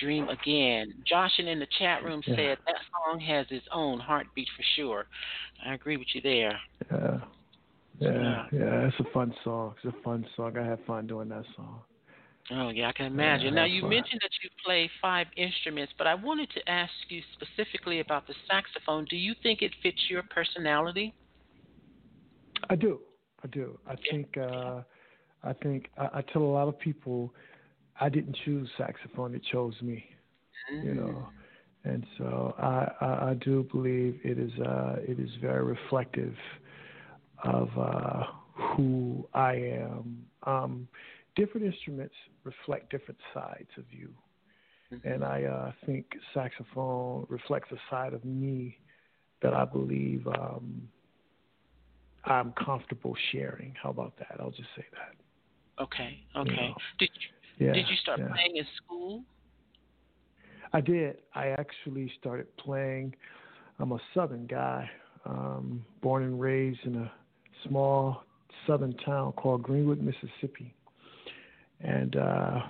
Dream 0.00 0.28
Again. 0.28 0.92
Joshin 1.08 1.46
in 1.46 1.60
the 1.60 1.66
chat 1.78 2.02
room 2.02 2.24
Yeah. 2.26 2.34
said 2.34 2.58
that 2.66 2.74
song 2.90 3.20
has 3.20 3.46
its 3.50 3.64
own 3.70 4.00
heartbeat 4.00 4.48
for 4.56 4.64
sure. 4.74 5.06
I 5.64 5.74
agree 5.74 5.96
with 5.96 6.08
you 6.12 6.20
there. 6.22 6.60
Yeah. 6.90 7.20
Yeah, 8.00 8.10
Yeah. 8.10 8.46
yeah, 8.50 8.88
it's 8.88 8.98
a 8.98 9.04
fun 9.12 9.32
song. 9.44 9.76
It's 9.76 9.94
a 9.96 10.02
fun 10.02 10.26
song. 10.34 10.58
I 10.58 10.64
had 10.66 10.84
fun 10.86 11.06
doing 11.06 11.28
that 11.28 11.44
song. 11.54 11.82
Oh, 12.50 12.70
yeah, 12.70 12.88
I 12.88 12.92
can 12.92 13.06
imagine. 13.06 13.54
Yeah, 13.54 13.60
now, 13.60 13.64
you 13.64 13.82
fine. 13.82 13.90
mentioned 13.90 14.20
that 14.24 14.32
you 14.42 14.50
play 14.64 14.90
five 15.00 15.28
instruments, 15.36 15.92
but 15.96 16.08
I 16.08 16.16
wanted 16.16 16.50
to 16.50 16.68
ask 16.68 16.92
you 17.10 17.22
specifically 17.34 18.00
about 18.00 18.26
the 18.26 18.34
saxophone. 18.48 19.04
Do 19.04 19.16
you 19.16 19.34
think 19.40 19.62
it 19.62 19.72
fits 19.84 20.10
your 20.10 20.24
personality? 20.24 21.14
I 22.68 22.74
do. 22.74 23.00
I 23.44 23.46
do. 23.46 23.78
I 23.86 23.94
think. 24.10 24.36
uh 24.36 24.82
I 25.46 25.52
think 25.62 25.90
I, 25.98 26.18
I 26.18 26.22
tell 26.32 26.42
a 26.42 26.44
lot 26.58 26.68
of 26.68 26.78
people, 26.78 27.32
I 28.00 28.08
didn't 28.08 28.36
choose 28.44 28.68
saxophone; 28.76 29.34
it 29.34 29.42
chose 29.52 29.74
me. 29.82 30.04
You 30.82 30.94
know, 30.94 31.28
and 31.84 32.04
so 32.18 32.54
I, 32.58 32.90
I, 33.00 33.30
I 33.30 33.34
do 33.34 33.62
believe 33.72 34.20
it 34.24 34.38
is. 34.38 34.52
Uh, 34.60 34.96
it 35.00 35.18
is 35.18 35.30
very 35.40 35.64
reflective 35.64 36.34
of 37.44 37.68
uh, 37.78 38.24
who 38.76 39.26
I 39.34 39.54
am. 39.54 40.26
Um, 40.44 40.88
different 41.36 41.66
instruments 41.66 42.14
reflect 42.44 42.90
different 42.90 43.20
sides 43.34 43.70
of 43.78 43.84
you, 43.90 44.10
Mm-hmm. 44.92 45.08
and 45.08 45.24
I 45.24 45.44
uh, 45.44 45.72
think 45.86 46.06
saxophone 46.34 47.26
reflects 47.28 47.70
a 47.72 47.76
side 47.90 48.14
of 48.14 48.24
me 48.24 48.78
that 49.42 49.54
I 49.54 49.64
believe 49.64 50.26
um, 50.26 50.88
I'm 52.24 52.52
comfortable 52.52 53.14
sharing. 53.32 53.74
How 53.80 53.90
about 53.90 54.16
that? 54.18 54.36
I'll 54.40 54.50
just 54.50 54.68
say 54.76 54.84
that. 54.92 55.14
Okay, 55.80 56.24
okay. 56.34 56.68
know. 56.68 56.76
Did 56.98 57.10
you 57.14 57.66
Yeah. 57.66 57.72
did 57.72 57.88
you 57.88 57.96
start 57.96 58.18
yeah. 58.18 58.28
playing 58.28 58.56
in 58.56 58.66
school? 58.76 59.24
I 60.72 60.80
did. 60.80 61.18
I 61.34 61.48
actually 61.48 62.12
started 62.18 62.54
playing. 62.56 63.14
I'm 63.78 63.92
a 63.92 64.00
Southern 64.14 64.46
guy, 64.46 64.90
um, 65.24 65.84
born 66.02 66.22
and 66.22 66.40
raised 66.40 66.84
in 66.84 66.96
a 66.96 67.12
small 67.66 68.24
Southern 68.66 68.94
town 68.98 69.32
called 69.32 69.62
Greenwood, 69.62 70.00
Mississippi, 70.00 70.74
and 71.80 72.16
uh, 72.16 72.60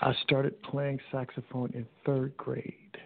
I 0.00 0.14
started 0.22 0.60
playing 0.62 1.00
saxophone 1.10 1.70
in 1.74 1.86
third 2.04 2.36
grade. 2.36 2.96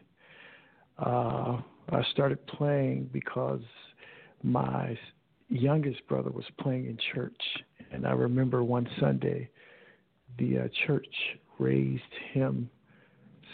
Uh, 0.99 1.61
I 1.91 2.03
started 2.13 2.47
playing 2.47 3.09
because 3.13 3.63
my 4.43 4.99
youngest 5.49 6.07
brother 6.09 6.31
was 6.31 6.45
playing 6.61 6.87
in 6.87 6.99
church, 7.15 7.43
and 7.93 8.07
I 8.07 8.13
remember 8.13 8.63
one 8.63 8.89
Sunday 8.99 9.49
the 10.39 10.59
uh, 10.59 10.69
church 10.87 11.15
raised 11.59 12.03
him 12.33 12.71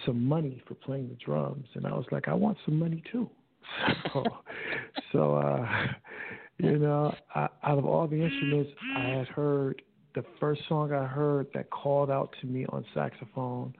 some 0.04 0.24
money 0.24 0.62
for 0.68 0.74
playing 0.74 1.08
the 1.08 1.14
drums, 1.14 1.66
and 1.74 1.86
I 1.86 1.92
was 1.92 2.04
like, 2.12 2.28
I 2.28 2.34
want 2.34 2.58
some 2.64 2.78
money 2.78 3.02
too. 3.10 3.28
So, 4.12 4.24
so 5.12 5.34
uh, 5.34 5.68
you 6.58 6.78
know, 6.78 7.12
I, 7.34 7.48
out 7.64 7.78
of 7.78 7.84
all 7.84 8.06
the 8.06 8.22
instruments 8.22 8.70
I 8.96 9.00
had 9.08 9.28
heard, 9.28 9.82
the 10.14 10.24
first 10.40 10.62
song 10.68 10.92
I 10.92 11.04
heard 11.04 11.48
that 11.54 11.68
called 11.70 12.10
out 12.10 12.34
to 12.40 12.46
me 12.46 12.64
on 12.70 12.84
saxophone 12.94 13.74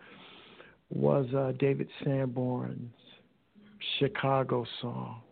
was 0.90 1.27
uh, 1.35 1.53
David 1.59 1.88
Sanborn's 2.05 2.92
Chicago 3.99 4.66
song. 4.83 5.23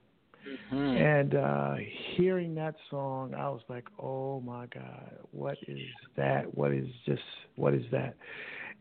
Mhm. 0.73 0.97
And 0.97 1.35
uh, 1.35 1.75
hearing 2.17 2.55
that 2.57 2.75
song, 2.91 3.35
I 3.35 3.49
was 3.49 3.63
like, 3.69 3.85
"Oh 3.99 4.41
my 4.41 4.67
God, 4.67 5.19
what 5.31 5.59
is 5.67 5.79
that? 6.17 6.53
What 6.57 6.73
is 6.73 6.89
just 7.07 7.23
what 7.57 7.75
is 7.75 7.85
that?" 7.91 8.17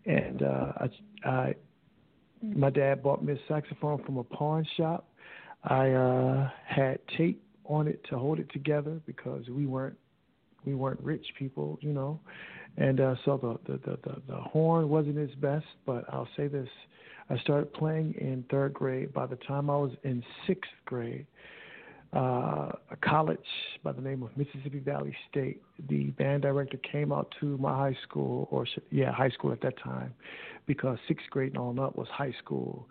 And 0.06 0.44
uh, 0.44 0.74
I, 0.78 1.30
I, 1.30 1.56
my 2.42 2.70
dad 2.70 3.02
bought 3.02 3.24
me 3.24 3.34
a 3.34 3.40
saxophone 3.48 4.04
from 4.04 4.18
a 4.18 4.24
pawn 4.24 4.66
shop. 4.76 5.08
I 5.64 5.92
uh, 5.92 6.50
had 6.66 7.00
tape 7.18 7.42
on 7.66 7.88
it 7.88 8.04
to 8.10 8.18
hold 8.18 8.40
it 8.40 8.52
together 8.52 9.00
because 9.06 9.48
we 9.50 9.66
weren't 9.66 9.98
we 10.66 10.76
weren't 10.76 11.00
rich 11.02 11.26
people, 11.38 11.78
you 11.82 11.94
know. 11.94 12.20
And 12.78 13.00
uh, 13.00 13.16
so 13.24 13.60
the, 13.66 13.72
the 13.72 13.80
the 13.80 13.98
the 14.04 14.22
the 14.28 14.36
horn 14.36 14.90
wasn't 14.90 15.18
its 15.18 15.36
best, 15.36 15.66
but 15.86 16.06
I'll 16.12 16.28
say 16.36 16.48
this: 16.48 16.68
I 17.30 17.38
started 17.40 17.72
playing 17.74 18.16
in 18.20 18.44
third 18.50 18.74
grade. 18.74 19.14
By 19.14 19.26
the 19.26 19.36
time 19.38 19.70
I 19.70 19.78
was 19.78 19.92
in 20.04 20.24
sixth 20.48 20.72
grade, 20.86 21.26
uh, 22.16 22.72
a 22.92 22.96
college 23.04 23.40
by 23.84 23.92
the 23.92 24.02
name 24.02 24.22
of 24.24 24.36
Mississippi 24.38 24.80
Valley 24.80 25.16
State. 25.30 25.62
The 25.90 26.12
band 26.12 26.44
director 26.44 26.78
came 26.78 27.12
out 27.12 27.34
to 27.40 27.58
my 27.58 27.76
high 27.76 27.98
school, 28.04 28.48
or 28.52 28.66
sh- 28.66 28.80
yeah, 28.92 29.12
high 29.12 29.30
school 29.30 29.52
at 29.52 29.62
that 29.62 29.78
time, 29.80 30.14
because 30.68 30.98
sixth 31.08 31.30
grade 31.32 31.54
and 31.54 31.58
on 31.58 31.80
up 31.80 31.96
was 31.96 32.08
high 32.10 32.34
school. 32.44 32.88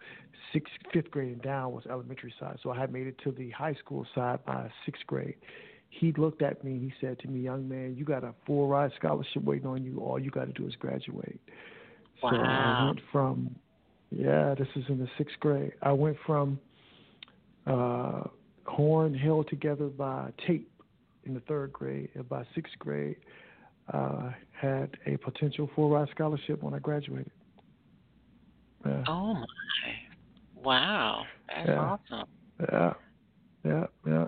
Sixth, 0.53 0.73
fifth 0.93 1.11
grade 1.11 1.33
and 1.33 1.43
down 1.43 1.73
was 1.73 1.85
elementary 1.89 2.35
side. 2.39 2.59
So 2.63 2.71
I 2.71 2.79
had 2.79 2.93
made 2.93 3.07
it 3.07 3.17
to 3.25 3.31
the 3.31 3.51
high 3.51 3.75
school 3.75 4.07
side 4.15 4.45
by 4.45 4.71
sixth 4.85 5.07
grade. 5.07 5.37
He 5.89 6.13
looked 6.13 6.43
at 6.43 6.65
me 6.65 6.73
and 6.73 6.83
he 6.83 6.93
said 7.01 7.19
to 7.21 7.29
me, 7.29 7.41
"Young 7.41 7.69
man, 7.69 7.95
you 7.97 8.05
got 8.05 8.25
a 8.25 8.35
full 8.45 8.67
ride 8.67 8.91
scholarship 8.97 9.45
waiting 9.45 9.67
on 9.67 9.85
you. 9.85 10.01
All 10.01 10.19
you 10.19 10.31
got 10.31 10.47
to 10.47 10.53
do 10.53 10.67
is 10.67 10.75
graduate." 10.77 11.41
Wow. 12.23 12.31
So 12.31 12.37
I 12.37 12.85
went 12.87 13.01
from, 13.11 13.55
yeah, 14.11 14.55
this 14.59 14.69
is 14.75 14.85
in 14.89 14.99
the 14.99 15.09
sixth 15.17 15.39
grade. 15.41 15.73
I 15.83 15.93
went 15.93 16.17
from 16.27 16.59
uh, 17.67 18.25
horn 18.67 19.15
held 19.15 19.49
together 19.49 19.87
by 19.87 20.31
tape 20.47 20.71
in 21.25 21.35
the 21.35 21.41
third 21.41 21.73
grade, 21.73 22.11
and 22.15 22.29
by 22.29 22.45
sixth 22.55 22.79
grade, 22.79 23.17
uh, 23.93 24.31
had 24.53 24.97
a 25.07 25.17
potential 25.19 25.69
full 25.75 25.91
ride 25.91 26.09
scholarship 26.11 26.63
when 26.63 26.75
I 26.75 26.79
graduated. 26.79 27.31
Yeah, 28.85 29.05
Oh 29.07 29.35
my! 29.35 29.47
Wow, 30.57 31.25
that's 31.49 31.69
Yeah. 31.69 31.79
awesome. 32.11 32.29
yeah, 32.61 32.95
yeah, 33.65 33.87
yeah. 34.07 34.27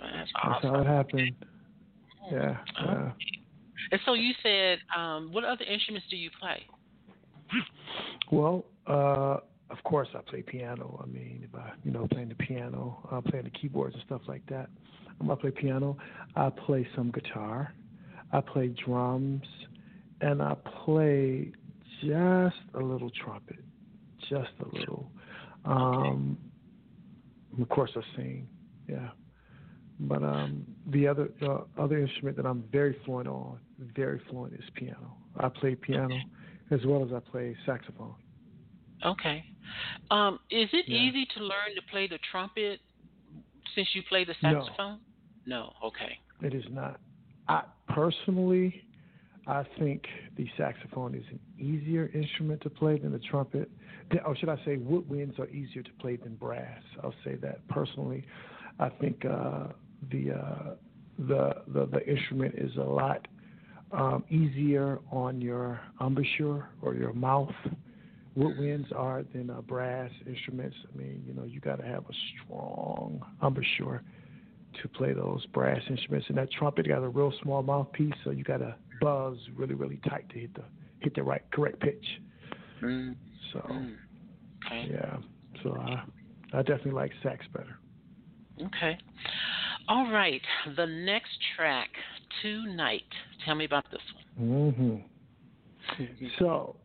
That's 0.00 0.30
awesome. 0.34 0.52
That's 0.52 0.64
how 0.64 0.80
it 0.80 0.86
happened. 0.86 1.32
Yeah, 2.30 2.56
yeah. 2.80 3.12
And 3.90 4.00
so 4.04 4.14
you 4.14 4.32
said, 4.42 4.78
um, 4.96 5.32
what 5.32 5.44
other 5.44 5.64
instruments 5.64 6.06
do 6.10 6.16
you 6.16 6.30
play? 6.40 6.66
Well, 8.30 8.64
uh, 8.86 9.38
course, 9.88 10.08
I 10.14 10.20
play 10.30 10.42
piano. 10.42 11.00
I 11.02 11.06
mean, 11.06 11.48
if 11.48 11.54
I, 11.58 11.72
you 11.82 11.90
know, 11.90 12.06
playing 12.12 12.28
the 12.28 12.34
piano, 12.34 13.08
uh, 13.10 13.22
playing 13.22 13.44
the 13.44 13.50
keyboards 13.50 13.94
and 13.94 14.04
stuff 14.04 14.20
like 14.28 14.44
that. 14.48 14.68
I 15.30 15.34
play 15.34 15.50
piano. 15.50 15.96
I 16.36 16.50
play 16.50 16.86
some 16.94 17.10
guitar. 17.10 17.72
I 18.32 18.40
play 18.42 18.68
drums, 18.84 19.48
and 20.20 20.42
I 20.42 20.54
play 20.84 21.52
just 22.02 22.62
a 22.74 22.78
little 22.78 23.10
trumpet, 23.24 23.64
just 24.28 24.50
a 24.60 24.76
little. 24.78 25.10
Um, 25.64 26.36
Of 27.60 27.68
course, 27.70 27.90
I 27.96 28.02
sing. 28.16 28.46
Yeah. 28.86 29.08
But 30.00 30.22
um, 30.22 30.66
the 30.86 31.08
other 31.08 31.30
uh, 31.42 31.60
other 31.84 31.98
instrument 31.98 32.36
that 32.36 32.46
I'm 32.46 32.62
very 32.70 32.94
fluent 33.04 33.28
on, 33.28 33.58
very 33.96 34.20
fluent, 34.28 34.52
is 34.54 34.68
piano. 34.74 35.16
I 35.38 35.48
play 35.48 35.74
piano 35.74 36.16
as 36.70 36.80
well 36.84 37.02
as 37.04 37.12
I 37.12 37.20
play 37.30 37.56
saxophone. 37.66 38.14
Okay. 39.04 39.44
Um, 40.10 40.40
is 40.50 40.68
it 40.72 40.88
Yeah. 40.88 40.98
easy 41.00 41.26
to 41.26 41.40
learn 41.40 41.74
to 41.74 41.82
play 41.90 42.06
the 42.06 42.18
trumpet 42.30 42.80
since 43.74 43.94
you 43.94 44.02
play 44.04 44.24
the 44.24 44.34
No. 44.42 44.60
saxophone? 44.60 45.00
No. 45.46 45.72
Okay. 45.82 46.18
It 46.42 46.54
is 46.54 46.68
not. 46.70 47.00
I 47.48 47.64
personally, 47.88 48.84
I 49.46 49.62
think 49.78 50.06
the 50.36 50.48
saxophone 50.56 51.14
is 51.14 51.24
an 51.30 51.40
easier 51.58 52.10
instrument 52.14 52.60
to 52.62 52.70
play 52.70 52.98
than 52.98 53.12
the 53.12 53.18
trumpet. 53.18 53.70
Or 54.24 54.36
should 54.36 54.48
I 54.48 54.56
say, 54.64 54.76
woodwinds 54.76 55.38
are 55.38 55.48
easier 55.48 55.82
to 55.82 55.92
play 55.94 56.16
than 56.16 56.34
brass. 56.36 56.82
I'll 57.02 57.14
say 57.24 57.36
that 57.36 57.66
personally. 57.68 58.26
I 58.78 58.88
think 58.90 59.24
uh, 59.24 59.68
the, 60.10 60.32
uh, 60.32 60.74
the, 61.18 61.62
the 61.68 61.86
the 61.86 62.06
instrument 62.08 62.54
is 62.56 62.76
a 62.76 62.82
lot 62.82 63.26
um, 63.90 64.24
easier 64.30 65.00
on 65.10 65.40
your 65.40 65.80
embouchure 66.00 66.68
or 66.82 66.94
your 66.94 67.12
mouth. 67.12 67.54
Woodwinds 68.38 68.94
are 68.94 69.24
than 69.34 69.50
uh, 69.50 69.60
brass 69.62 70.10
instruments. 70.26 70.76
I 70.92 70.96
mean, 70.96 71.24
you 71.26 71.34
know, 71.34 71.44
you 71.44 71.60
got 71.60 71.76
to 71.76 71.86
have 71.86 72.04
a 72.04 72.14
strong 72.44 73.20
embouchure 73.42 74.02
to 74.80 74.88
play 74.88 75.12
those 75.12 75.44
brass 75.46 75.80
instruments. 75.90 76.26
And 76.28 76.38
that 76.38 76.50
trumpet 76.52 76.86
got 76.86 77.02
a 77.02 77.08
real 77.08 77.32
small 77.42 77.62
mouthpiece, 77.62 78.12
so 78.22 78.30
you 78.30 78.44
got 78.44 78.58
to 78.58 78.76
buzz 79.00 79.36
really, 79.56 79.74
really 79.74 80.00
tight 80.08 80.28
to 80.30 80.38
hit 80.38 80.54
the 80.54 80.64
hit 81.00 81.14
the 81.14 81.22
right 81.22 81.42
correct 81.52 81.80
pitch. 81.80 82.04
Mm. 82.82 83.16
So, 83.52 83.58
mm. 83.58 83.94
Okay. 84.66 84.88
yeah. 84.92 85.16
So 85.62 85.76
I 85.76 86.02
I 86.56 86.62
definitely 86.62 86.92
like 86.92 87.12
sax 87.22 87.44
better. 87.52 87.76
Okay. 88.62 88.98
All 89.88 90.10
right. 90.12 90.42
The 90.76 90.86
next 90.86 91.30
track, 91.56 91.88
Tonight. 92.42 93.02
Tell 93.44 93.54
me 93.54 93.64
about 93.64 93.84
this 93.90 94.00
one. 94.36 94.48
Mm-hmm. 94.48 94.96
So 96.38 96.76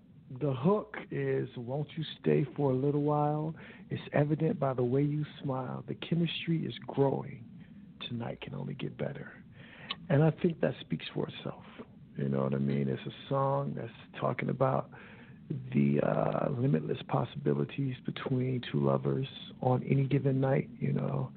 the 0.42 0.54
hook 0.54 0.98
is 1.12 1.48
Won't 1.56 1.88
you 1.96 2.04
stay 2.22 2.46
for 2.56 2.72
a 2.72 2.76
little 2.76 3.04
while? 3.04 3.54
It's 3.90 4.02
evident 4.14 4.60
by 4.60 4.74
the 4.74 4.84
way 4.84 5.04
you 5.04 5.26
smile. 5.44 5.84
The 5.88 5.96
chemistry 5.96 6.66
is 6.66 6.74
growing. 6.88 7.44
Tonight 8.08 8.42
can 8.42 8.56
only 8.56 8.74
get 8.74 8.98
better. 8.98 9.32
And 10.10 10.24
I 10.24 10.32
think 10.32 10.60
that 10.62 10.74
speaks 10.82 11.06
for 11.14 11.28
itself. 11.28 11.64
You 12.18 12.30
know 12.30 12.44
what 12.44 12.54
I 12.54 12.58
mean? 12.58 12.88
It's 12.90 13.02
a 13.06 13.30
song 13.30 13.74
that's 13.76 13.90
talking 14.20 14.50
about 14.50 14.90
the 15.74 16.00
uh, 16.02 16.50
limitless 16.58 17.00
possibilities 17.08 17.96
between 18.06 18.62
two 18.72 18.80
lovers 18.80 19.28
on 19.62 19.84
any 19.90 20.04
given 20.04 20.40
night. 20.40 20.70
You 20.80 20.94
know, 20.94 21.32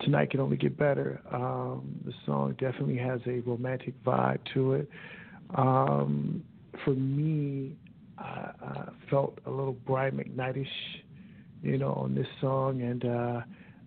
tonight 0.00 0.30
can 0.30 0.40
only 0.40 0.56
get 0.56 0.76
better. 0.78 1.20
Um, 1.32 2.00
the 2.04 2.12
song 2.26 2.56
definitely 2.58 2.98
has 2.98 3.20
a 3.26 3.40
romantic 3.40 4.02
vibe 4.04 4.38
to 4.54 4.74
it. 4.74 4.88
Um, 5.54 6.44
for 6.84 6.90
me, 6.94 7.76
I, 8.20 8.50
I, 8.62 8.88
felt 9.08 9.38
a 9.46 9.50
little 9.50 9.72
Brian 9.72 10.16
McKnightish, 10.16 10.68
you 11.62 11.78
know, 11.78 11.92
on 11.94 12.14
this 12.14 12.26
song, 12.40 12.82
and 12.82 13.04
uh, 13.04 13.40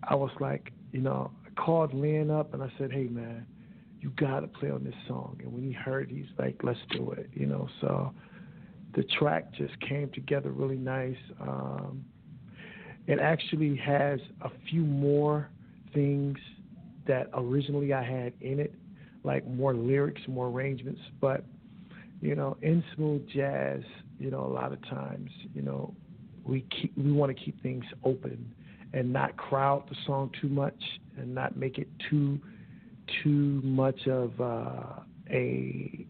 I 0.08 0.14
was 0.14 0.30
like, 0.40 0.72
you 0.92 1.00
know, 1.00 1.30
I 1.46 1.60
called 1.60 1.94
Lin 1.94 2.30
up 2.30 2.52
and 2.54 2.62
I 2.62 2.70
said, 2.78 2.92
hey 2.92 3.04
man, 3.04 3.46
you 4.00 4.10
gotta 4.16 4.46
play 4.46 4.70
on 4.70 4.84
this 4.84 4.94
song. 5.08 5.38
And 5.42 5.52
when 5.52 5.62
he 5.62 5.72
heard, 5.72 6.10
he's 6.10 6.26
like, 6.38 6.60
let's 6.62 6.78
do 6.90 7.12
it, 7.12 7.30
you 7.32 7.46
know. 7.46 7.68
So 7.80 8.12
the 8.94 9.02
track 9.18 9.52
just 9.54 9.78
came 9.80 10.10
together 10.10 10.50
really 10.50 10.76
nice. 10.76 11.16
Um, 11.40 12.04
it 13.06 13.18
actually 13.18 13.76
has 13.76 14.20
a 14.42 14.50
few 14.68 14.82
more 14.82 15.48
things 15.92 16.38
that 17.06 17.28
originally 17.34 17.92
I 17.92 18.02
had 18.02 18.32
in 18.40 18.60
it, 18.60 18.74
like 19.24 19.46
more 19.46 19.74
lyrics, 19.74 20.20
more 20.28 20.48
arrangements. 20.48 21.00
But 21.20 21.44
you 22.24 22.34
know, 22.34 22.56
in 22.62 22.82
smooth 22.96 23.28
jazz, 23.28 23.82
you 24.18 24.30
know, 24.30 24.46
a 24.46 24.52
lot 24.52 24.72
of 24.72 24.80
times, 24.88 25.30
you 25.54 25.60
know, 25.60 25.94
we 26.42 26.64
keep 26.70 26.96
we 26.96 27.12
want 27.12 27.36
to 27.36 27.44
keep 27.44 27.62
things 27.62 27.84
open 28.02 28.54
and 28.94 29.12
not 29.12 29.36
crowd 29.36 29.84
the 29.90 29.96
song 30.06 30.30
too 30.40 30.48
much 30.48 30.82
and 31.18 31.34
not 31.34 31.54
make 31.56 31.76
it 31.76 31.88
too 32.08 32.40
too 33.22 33.60
much 33.62 34.06
of 34.06 34.40
uh, 34.40 35.00
a 35.30 36.06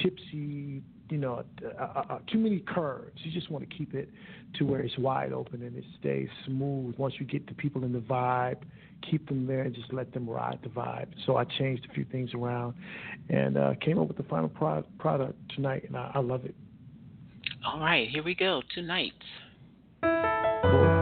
tipsy 0.00 0.82
you 1.10 1.18
know, 1.18 1.44
uh, 1.78 1.82
uh, 1.82 2.18
too 2.32 2.38
many 2.38 2.60
curves. 2.60 3.18
You 3.22 3.32
just 3.32 3.50
want 3.50 3.68
to 3.68 3.76
keep 3.76 3.92
it 3.92 4.08
to 4.54 4.64
where 4.64 4.80
it's 4.80 4.96
wide 4.96 5.32
open 5.34 5.62
and 5.62 5.76
it 5.76 5.84
stays 6.00 6.28
smooth. 6.46 6.96
Once 6.96 7.14
you 7.18 7.26
get 7.26 7.46
the 7.46 7.54
people 7.54 7.84
in 7.84 7.92
the 7.92 7.98
vibe, 7.98 8.62
keep 9.10 9.28
them 9.28 9.46
there 9.46 9.62
and 9.62 9.74
just 9.74 9.92
let 9.92 10.12
them 10.12 10.28
ride 10.28 10.58
the 10.62 10.68
vibe. 10.68 11.08
So 11.26 11.36
I 11.36 11.44
changed 11.44 11.86
a 11.90 11.94
few 11.94 12.04
things 12.04 12.34
around 12.34 12.74
and 13.28 13.56
uh, 13.56 13.74
came 13.80 13.98
up 13.98 14.08
with 14.08 14.16
the 14.16 14.22
final 14.24 14.48
pro- 14.48 14.84
product 14.98 15.38
tonight, 15.54 15.84
and 15.86 15.96
I, 15.96 16.12
I 16.14 16.20
love 16.20 16.44
it. 16.44 16.54
All 17.64 17.80
right, 17.80 18.08
here 18.08 18.22
we 18.22 18.34
go. 18.34 18.62
Tonight. 18.74 19.12
tonight 20.02 21.01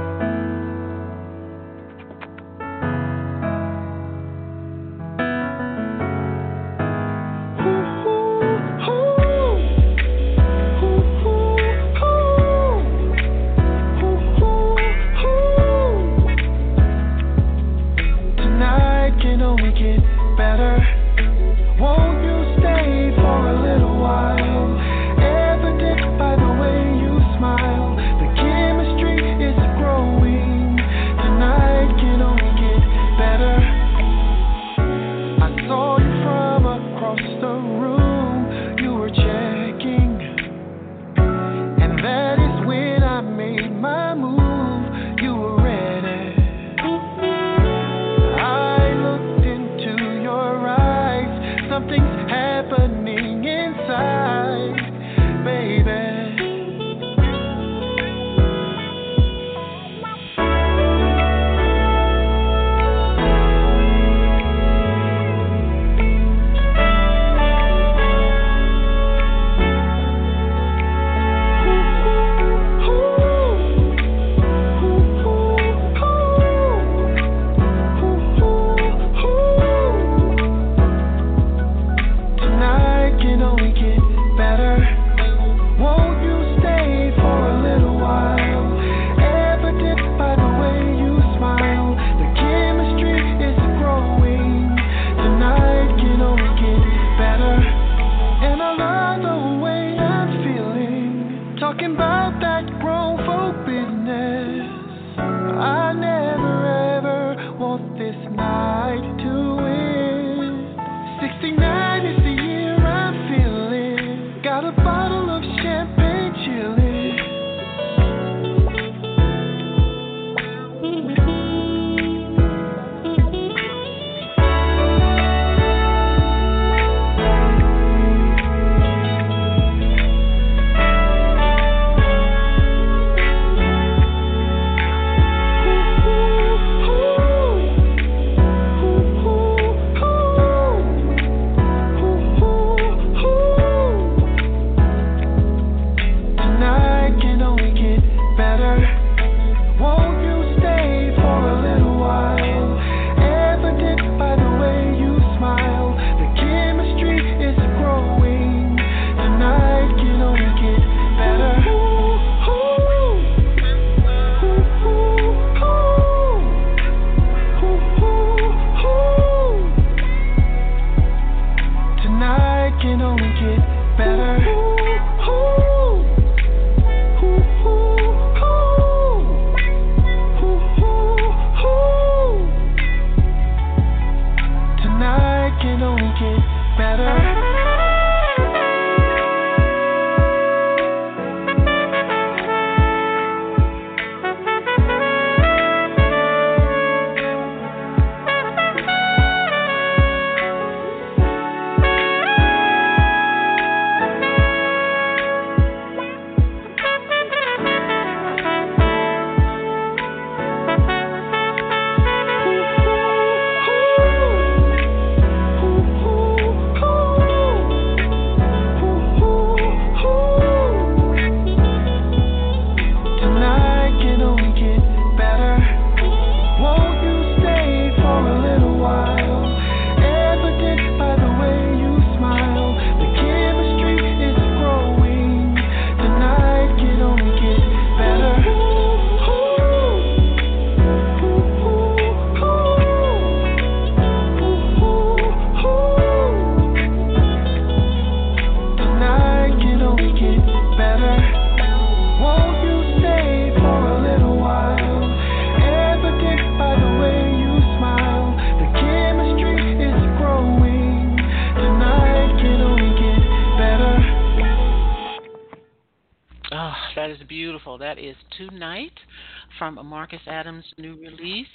from 269.74 269.87
Marcus 269.87 270.20
Adams' 270.26 270.64
new 270.78 270.96
release, 270.96 271.46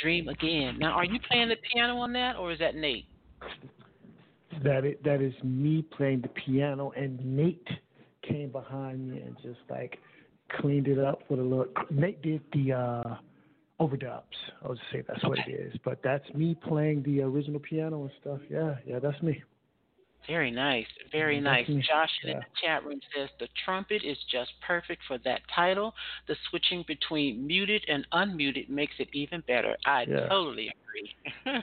Dream 0.00 0.28
Again. 0.28 0.78
Now, 0.78 0.92
are 0.92 1.04
you 1.04 1.18
playing 1.28 1.48
the 1.48 1.56
piano 1.72 1.96
on 1.98 2.12
that, 2.14 2.36
or 2.36 2.52
is 2.52 2.58
that 2.58 2.74
Nate? 2.74 3.06
That 4.62 4.96
that 5.04 5.20
is 5.20 5.34
me 5.42 5.82
playing 5.96 6.22
the 6.22 6.28
piano, 6.28 6.92
and 6.96 7.18
Nate 7.24 7.66
came 8.26 8.50
behind 8.50 9.10
me 9.10 9.20
and 9.20 9.36
just 9.42 9.60
like 9.68 9.98
cleaned 10.60 10.88
it 10.88 10.98
up 10.98 11.22
with 11.28 11.40
a 11.40 11.42
little. 11.42 11.66
Nate 11.90 12.22
did 12.22 12.42
the 12.52 12.72
uh, 12.72 13.16
overdubs. 13.80 14.22
I'll 14.62 14.74
just 14.74 14.86
say 14.92 15.02
that's 15.06 15.18
okay. 15.24 15.28
what 15.28 15.38
it 15.46 15.50
is. 15.50 15.74
But 15.84 16.00
that's 16.04 16.28
me 16.34 16.56
playing 16.66 17.02
the 17.02 17.22
original 17.22 17.60
piano 17.60 18.02
and 18.02 18.10
stuff. 18.20 18.40
Yeah, 18.50 18.76
yeah, 18.86 18.98
that's 18.98 19.20
me. 19.22 19.42
Very 20.26 20.50
nice. 20.50 20.86
Very 21.10 21.36
mm-hmm. 21.36 21.44
nice. 21.44 21.66
Josh 21.66 22.10
yeah. 22.24 22.32
in 22.32 22.38
the 22.38 22.44
chat 22.62 22.84
room 22.84 23.00
says 23.16 23.28
the 23.40 23.48
trumpet 23.64 24.02
is 24.04 24.16
just 24.30 24.50
perfect 24.66 25.02
for 25.06 25.18
that 25.24 25.40
title. 25.54 25.94
The 26.28 26.36
switching 26.50 26.84
between 26.86 27.46
muted 27.46 27.84
and 27.88 28.06
unmuted 28.12 28.68
makes 28.68 28.94
it 28.98 29.08
even 29.12 29.42
better. 29.46 29.76
I 29.84 30.04
yeah. 30.08 30.28
totally 30.28 30.70
agree. 30.70 31.62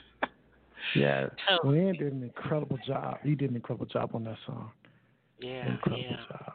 yeah. 0.96 1.28
Totally. 1.48 1.78
Wayne 1.78 1.94
did 1.94 2.12
an 2.12 2.22
incredible 2.22 2.78
job. 2.86 3.18
He 3.22 3.34
did 3.34 3.50
an 3.50 3.56
incredible 3.56 3.86
job 3.86 4.10
on 4.14 4.24
that 4.24 4.36
song. 4.46 4.70
Yeah. 5.40 5.72
Incredible 5.72 6.02
yeah. 6.02 6.16
job. 6.28 6.52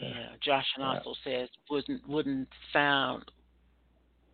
Yeah. 0.00 0.08
yeah. 0.08 0.26
Josh 0.42 0.66
and 0.76 0.84
also 0.84 1.14
says 1.24 1.48
wouldn't 1.70 2.08
wouldn't 2.08 2.48
sound 2.72 3.24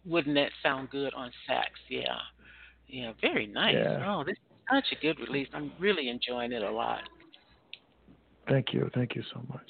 wouldn't 0.07 0.35
that 0.37 0.51
sound 0.63 0.91
good 0.91 1.13
on 1.15 1.31
sax? 1.47 1.71
Yeah. 1.89 2.17
Yeah, 2.89 3.13
very 3.21 3.47
nice. 3.47 3.77
Oh, 4.05 4.25
this 4.27 4.37
such 4.72 4.85
a 4.92 5.00
good 5.00 5.18
release. 5.20 5.48
I'm 5.52 5.72
really 5.78 6.09
enjoying 6.09 6.52
it 6.52 6.62
a 6.62 6.70
lot. 6.70 7.00
Thank 8.48 8.72
you. 8.72 8.90
Thank 8.94 9.14
you 9.14 9.22
so 9.33 9.42
much. 9.48 9.68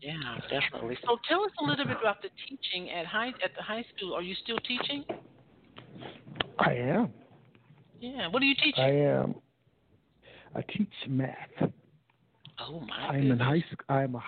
Yeah, 0.00 0.12
definitely. 0.50 0.98
So 1.06 1.18
tell 1.28 1.42
us 1.44 1.50
a 1.60 1.64
little 1.64 1.86
bit 1.86 1.96
about 2.00 2.20
the 2.22 2.28
teaching 2.48 2.90
at 2.90 3.06
high 3.06 3.28
at 3.28 3.50
the 3.56 3.62
high 3.62 3.84
school. 3.96 4.14
Are 4.14 4.22
you 4.22 4.34
still 4.42 4.58
teaching? 4.58 5.04
I 6.58 6.72
am. 6.72 7.12
Yeah. 8.00 8.28
What 8.28 8.42
are 8.42 8.46
you 8.46 8.54
teaching? 8.54 8.84
I 8.84 8.90
am. 8.90 9.34
I 10.54 10.60
teach 10.62 10.92
math. 11.08 11.70
Oh 12.60 12.80
my! 12.80 13.08
I 13.10 13.16
am 13.16 13.30
in 13.32 13.38
high 13.38 13.64
school. 13.72 13.84
I 13.88 14.02
am 14.02 14.14
a 14.14 14.22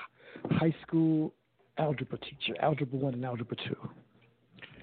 high 0.55 0.75
school 0.83 1.33
algebra 1.79 2.19
teacher, 2.19 2.59
algebra 2.61 2.99
one 2.99 3.15
and 3.15 3.25
algebra 3.25 3.57
two. 3.57 3.77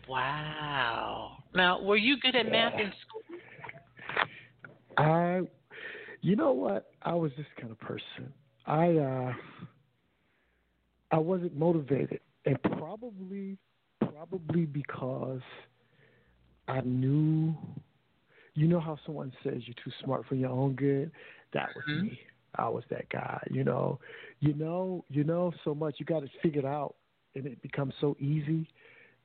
Wow. 0.07 1.37
Now, 1.55 1.81
were 1.81 1.97
you 1.97 2.17
good 2.19 2.35
at 2.35 2.45
yeah. 2.45 2.51
math 2.51 2.73
in 2.73 2.91
school? 3.07 3.12
I, 4.97 5.41
you 6.21 6.35
know 6.35 6.51
what? 6.51 6.91
I 7.01 7.13
was 7.13 7.31
this 7.37 7.45
kind 7.59 7.71
of 7.71 7.79
person. 7.79 8.33
I 8.65 8.97
uh, 8.97 9.33
I 11.11 11.17
wasn't 11.17 11.55
motivated, 11.55 12.21
and 12.45 12.61
probably 12.63 13.57
probably 13.99 14.65
because 14.65 15.41
I 16.67 16.81
knew. 16.81 17.55
You 18.55 18.67
know 18.67 18.79
how 18.79 18.99
someone 19.03 19.33
says 19.43 19.63
you're 19.65 19.73
too 19.83 19.91
smart 20.03 20.27
for 20.29 20.35
your 20.35 20.51
own 20.51 20.73
good? 20.75 21.11
That 21.53 21.69
was 21.75 21.83
mm-hmm. 21.89 22.05
me. 22.05 22.19
I 22.55 22.69
was 22.69 22.83
that 22.91 23.09
guy. 23.09 23.41
You 23.49 23.63
know, 23.63 23.99
you 24.41 24.53
know, 24.53 25.03
you 25.09 25.23
know 25.23 25.51
so 25.63 25.73
much. 25.73 25.95
You 25.97 26.05
got 26.05 26.19
to 26.19 26.27
figure 26.27 26.37
it 26.37 26.41
figured 26.43 26.65
out, 26.65 26.95
and 27.33 27.47
it 27.47 27.61
becomes 27.63 27.95
so 27.99 28.15
easy 28.19 28.67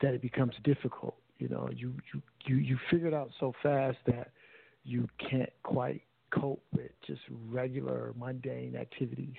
that 0.00 0.14
it 0.14 0.22
becomes 0.22 0.54
difficult. 0.64 1.14
You 1.38 1.48
know, 1.48 1.68
you 1.74 1.94
you 2.12 2.22
you 2.46 2.57
you 2.57 2.78
figure 2.90 3.09
it 3.09 3.14
out 3.14 3.31
so 3.38 3.52
fast 3.62 3.98
that 4.07 4.31
you 4.88 5.07
can't 5.18 5.53
quite 5.62 6.03
cope 6.31 6.62
with 6.74 6.90
just 7.07 7.20
regular 7.51 8.12
mundane 8.18 8.74
activities. 8.74 9.37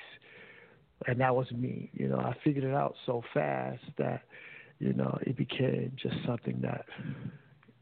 And 1.07 1.19
that 1.21 1.35
was 1.35 1.51
me. 1.51 1.89
You 1.93 2.07
know, 2.09 2.19
I 2.19 2.35
figured 2.43 2.63
it 2.63 2.73
out 2.73 2.95
so 3.05 3.23
fast 3.33 3.83
that, 3.97 4.21
you 4.79 4.93
know, 4.93 5.17
it 5.21 5.35
became 5.35 5.91
just 5.95 6.15
something 6.25 6.59
that, 6.61 6.85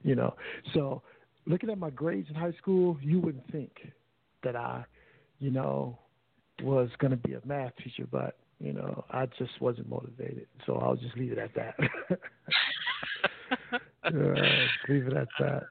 you 0.04 0.16
know. 0.16 0.36
So 0.74 1.02
looking 1.46 1.70
at 1.70 1.78
my 1.78 1.90
grades 1.90 2.30
in 2.30 2.36
high 2.36 2.54
school, 2.54 2.98
you 3.02 3.20
wouldn't 3.20 3.52
think 3.52 3.72
that 4.44 4.56
I, 4.56 4.86
you 5.40 5.52
know, 5.52 5.98
was 6.64 6.90
going 7.00 7.12
to 7.12 7.18
be 7.18 7.34
a 7.34 7.42
math 7.46 7.74
teacher, 7.84 8.08
but, 8.10 8.38
you 8.60 8.74
know, 8.74 9.04
I 9.12 9.26
just 9.38 9.60
wasn't 9.60 9.90
motivated. 9.90 10.48
So 10.66 10.76
I'll 10.76 10.96
just 10.96 11.18
leave 11.18 11.32
it 11.32 11.38
at 11.38 11.54
that. 11.56 11.76
yeah, 14.06 14.68
leave 14.88 15.08
it 15.08 15.14
at 15.18 15.28
that. 15.40 15.64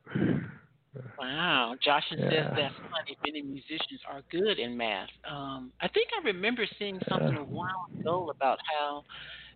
Wow. 1.19 1.75
Josh 1.83 2.05
yeah. 2.11 2.31
says 2.31 2.47
that's 2.57 2.75
funny. 2.91 3.17
Many 3.25 3.43
musicians 3.43 4.01
are 4.11 4.23
good 4.31 4.59
in 4.59 4.77
math. 4.77 5.09
Um, 5.29 5.73
I 5.81 5.89
think 5.89 6.09
I 6.21 6.27
remember 6.27 6.67
seeing 6.79 7.01
something 7.09 7.35
yeah. 7.35 7.41
a 7.41 7.45
while 7.45 7.87
ago 7.99 8.31
about 8.35 8.59
how 8.73 9.05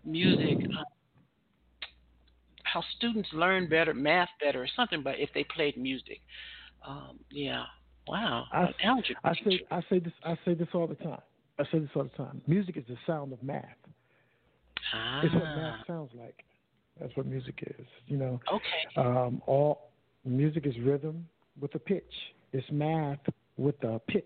music, 0.04 0.58
uh, 0.78 0.84
how 2.64 2.82
students 2.96 3.28
learn 3.32 3.68
better, 3.68 3.94
math 3.94 4.28
better, 4.40 4.62
or 4.62 4.68
something, 4.76 5.02
but 5.02 5.18
if 5.18 5.30
they 5.34 5.44
played 5.44 5.76
music. 5.76 6.20
Um, 6.86 7.18
yeah. 7.30 7.64
Wow. 8.08 8.46
I, 8.52 8.68
I 9.22 9.34
say 9.44 9.60
I 9.70 9.80
say 9.90 9.98
this 9.98 10.12
I 10.24 10.36
say 10.44 10.54
this 10.54 10.68
all 10.74 10.86
the 10.86 10.94
time. 10.96 11.20
I 11.58 11.64
say 11.70 11.78
this 11.78 11.90
all 11.94 12.04
the 12.04 12.08
time. 12.10 12.40
Music 12.46 12.76
is 12.76 12.84
the 12.88 12.96
sound 13.06 13.32
of 13.32 13.42
math. 13.42 13.64
Ah. 14.94 15.20
It's 15.22 15.34
what 15.34 15.44
math 15.44 15.86
sounds 15.86 16.10
like. 16.14 16.44
That's 16.98 17.14
what 17.16 17.26
music 17.26 17.62
is. 17.78 17.86
You 18.06 18.16
know. 18.16 18.40
Okay. 18.52 18.96
Um, 18.96 19.42
all 19.46 19.89
music 20.24 20.66
is 20.66 20.74
rhythm 20.78 21.26
with 21.60 21.74
a 21.74 21.78
pitch. 21.78 22.12
It's 22.52 22.66
math 22.70 23.18
with 23.56 23.82
a 23.84 23.98
pitch. 24.08 24.24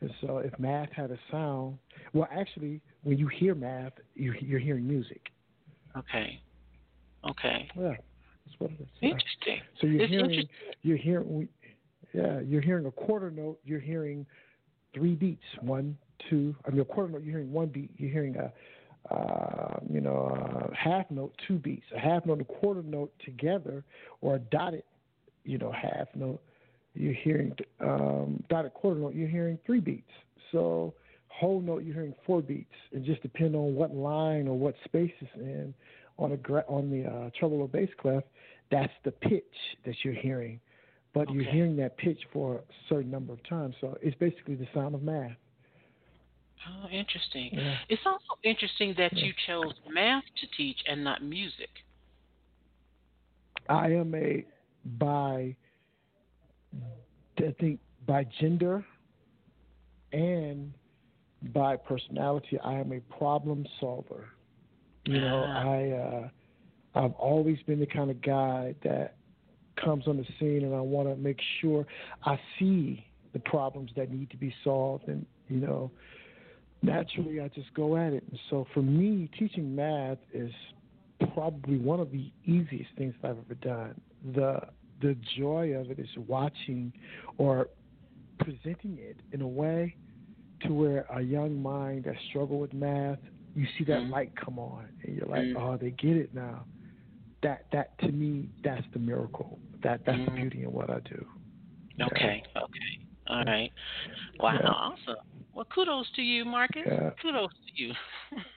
And 0.00 0.10
so 0.20 0.38
if 0.38 0.58
math 0.58 0.90
had 0.92 1.10
a 1.10 1.18
sound, 1.30 1.78
well, 2.14 2.28
actually, 2.32 2.80
when 3.02 3.18
you 3.18 3.28
hear 3.28 3.54
math, 3.54 3.92
you, 4.14 4.34
you're 4.40 4.60
hearing 4.60 4.86
music. 4.86 5.20
Okay. 5.96 6.40
Okay. 7.28 7.68
Yeah, 7.76 7.88
that's 8.46 8.58
what 8.58 8.70
it 8.70 8.80
is. 8.80 8.88
Interesting. 9.02 9.60
So 9.80 9.86
you're 9.86 10.02
it's 10.02 10.10
hearing, 10.10 10.48
you're 10.82 10.96
hearing, 10.96 11.48
yeah, 12.14 12.40
you're 12.40 12.62
hearing 12.62 12.86
a 12.86 12.90
quarter 12.90 13.30
note. 13.30 13.58
You're 13.64 13.80
hearing 13.80 14.24
three 14.94 15.14
beats. 15.14 15.42
One, 15.60 15.98
two. 16.30 16.54
I 16.66 16.70
mean, 16.70 16.80
a 16.80 16.84
quarter 16.84 17.12
note. 17.12 17.22
You're 17.22 17.32
hearing 17.32 17.52
one 17.52 17.68
beat. 17.68 17.90
You're 17.98 18.10
hearing 18.10 18.36
a 18.36 18.50
uh, 19.10 19.78
you 19.90 20.00
know, 20.00 20.68
a 20.70 20.74
half 20.74 21.10
note, 21.10 21.34
two 21.48 21.58
beats, 21.58 21.86
a 21.94 21.98
half 21.98 22.26
note, 22.26 22.40
a 22.40 22.44
quarter 22.44 22.82
note 22.82 23.12
together, 23.24 23.82
or 24.20 24.36
a 24.36 24.38
dotted 24.38 24.82
you 25.50 25.58
know, 25.58 25.72
half 25.72 26.06
note, 26.14 26.40
you're 26.94 27.12
hearing 27.12 27.52
um, 27.80 28.42
dotted 28.48 28.72
quarter 28.74 29.00
note, 29.00 29.14
you're 29.14 29.28
hearing 29.28 29.58
three 29.66 29.80
beats. 29.80 30.10
So 30.52 30.94
whole 31.28 31.60
note, 31.60 31.82
you're 31.84 31.94
hearing 31.94 32.14
four 32.24 32.40
beats. 32.40 32.72
It 32.92 33.04
just 33.04 33.22
depends 33.22 33.56
on 33.56 33.74
what 33.74 33.94
line 33.94 34.46
or 34.46 34.56
what 34.56 34.74
space 34.84 35.12
it's 35.20 35.30
in. 35.36 35.74
On 36.18 36.32
a 36.32 36.52
on 36.68 36.90
the 36.90 37.08
uh, 37.08 37.30
treble 37.38 37.62
or 37.62 37.68
bass 37.68 37.88
clef, 37.98 38.22
that's 38.70 38.92
the 39.04 39.10
pitch 39.10 39.42
that 39.86 39.94
you're 40.04 40.12
hearing, 40.12 40.60
but 41.14 41.22
okay. 41.22 41.32
you're 41.32 41.50
hearing 41.50 41.76
that 41.76 41.96
pitch 41.96 42.18
for 42.30 42.56
a 42.56 42.60
certain 42.90 43.10
number 43.10 43.32
of 43.32 43.42
times. 43.48 43.74
So 43.80 43.96
it's 44.02 44.16
basically 44.18 44.54
the 44.54 44.68
sound 44.74 44.94
of 44.94 45.02
math. 45.02 45.32
Oh, 46.68 46.88
interesting. 46.90 47.50
Yeah. 47.52 47.74
It's 47.88 48.02
also 48.04 48.38
interesting 48.44 48.94
that 48.98 49.16
yeah. 49.16 49.24
you 49.24 49.32
chose 49.46 49.72
math 49.90 50.24
to 50.42 50.46
teach 50.58 50.76
and 50.86 51.02
not 51.02 51.22
music. 51.22 51.70
I 53.70 53.86
am 53.92 54.14
a 54.14 54.44
by 54.84 55.56
I 57.38 57.54
think 57.58 57.80
by 58.06 58.26
gender 58.40 58.84
and 60.12 60.72
by 61.54 61.76
personality, 61.76 62.58
I 62.62 62.74
am 62.74 62.92
a 62.92 63.00
problem 63.14 63.66
solver. 63.78 64.28
You 65.06 65.20
know, 65.20 65.44
ah. 65.46 65.68
I 65.68 65.90
uh, 65.90 66.28
I've 66.94 67.14
always 67.14 67.58
been 67.66 67.80
the 67.80 67.86
kind 67.86 68.10
of 68.10 68.20
guy 68.20 68.74
that 68.82 69.16
comes 69.82 70.06
on 70.06 70.16
the 70.16 70.26
scene, 70.38 70.64
and 70.64 70.74
I 70.74 70.80
want 70.80 71.08
to 71.08 71.16
make 71.16 71.40
sure 71.60 71.86
I 72.24 72.38
see 72.58 73.06
the 73.32 73.38
problems 73.38 73.90
that 73.96 74.10
need 74.10 74.30
to 74.30 74.36
be 74.36 74.54
solved, 74.64 75.08
and 75.08 75.24
you 75.48 75.58
know, 75.58 75.90
naturally 76.82 77.40
I 77.40 77.48
just 77.48 77.72
go 77.74 77.96
at 77.96 78.12
it. 78.12 78.24
And 78.28 78.38
so 78.50 78.66
for 78.74 78.82
me, 78.82 79.30
teaching 79.38 79.74
math 79.74 80.18
is 80.32 80.52
probably 81.34 81.78
one 81.78 82.00
of 82.00 82.10
the 82.10 82.30
easiest 82.44 82.90
things 82.96 83.14
I've 83.22 83.38
ever 83.38 83.54
done. 83.60 84.00
The 84.34 84.60
the 85.00 85.16
joy 85.38 85.72
of 85.74 85.90
it 85.90 85.98
is 85.98 86.08
watching 86.26 86.92
or 87.38 87.68
presenting 88.38 88.98
it 88.98 89.16
in 89.32 89.40
a 89.40 89.48
way 89.48 89.96
to 90.62 90.74
where 90.74 91.06
a 91.14 91.22
young 91.22 91.60
mind 91.60 92.04
that 92.04 92.16
struggle 92.28 92.58
with 92.58 92.72
math, 92.74 93.18
you 93.54 93.66
see 93.78 93.84
that 93.84 94.00
mm-hmm. 94.00 94.12
light 94.12 94.32
come 94.36 94.58
on, 94.58 94.86
and 95.02 95.16
you're 95.16 95.26
like, 95.26 95.42
mm-hmm. 95.42 95.56
oh, 95.56 95.76
they 95.76 95.90
get 95.90 96.16
it 96.16 96.34
now. 96.34 96.64
That 97.42 97.64
that 97.72 97.98
to 98.00 98.08
me, 98.08 98.48
that's 98.62 98.84
the 98.92 98.98
miracle. 98.98 99.58
That 99.82 100.02
that's 100.04 100.18
mm-hmm. 100.18 100.34
the 100.34 100.40
beauty 100.40 100.62
in 100.64 100.72
what 100.72 100.90
I 100.90 101.00
do. 101.00 101.26
Okay. 102.00 102.42
Yeah. 102.54 102.62
Okay. 102.62 103.06
All 103.28 103.44
right. 103.44 103.72
Wow. 104.38 104.58
Yeah. 104.62 104.68
Awesome. 104.68 105.24
Well, 105.54 105.66
kudos 105.74 106.06
to 106.16 106.22
you, 106.22 106.44
Marcus. 106.44 106.82
Yeah. 106.86 107.10
Kudos 107.20 107.50
to 107.50 107.82
you. 107.82 107.92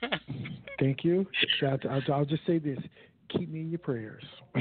Thank 0.78 1.04
you. 1.04 1.26
I'll, 1.62 2.00
I'll, 2.12 2.24
just 2.24 2.46
say 2.46 2.58
this: 2.58 2.78
keep 3.36 3.50
me 3.50 3.60
in 3.60 3.70
your 3.70 3.78
prayers. 3.78 4.24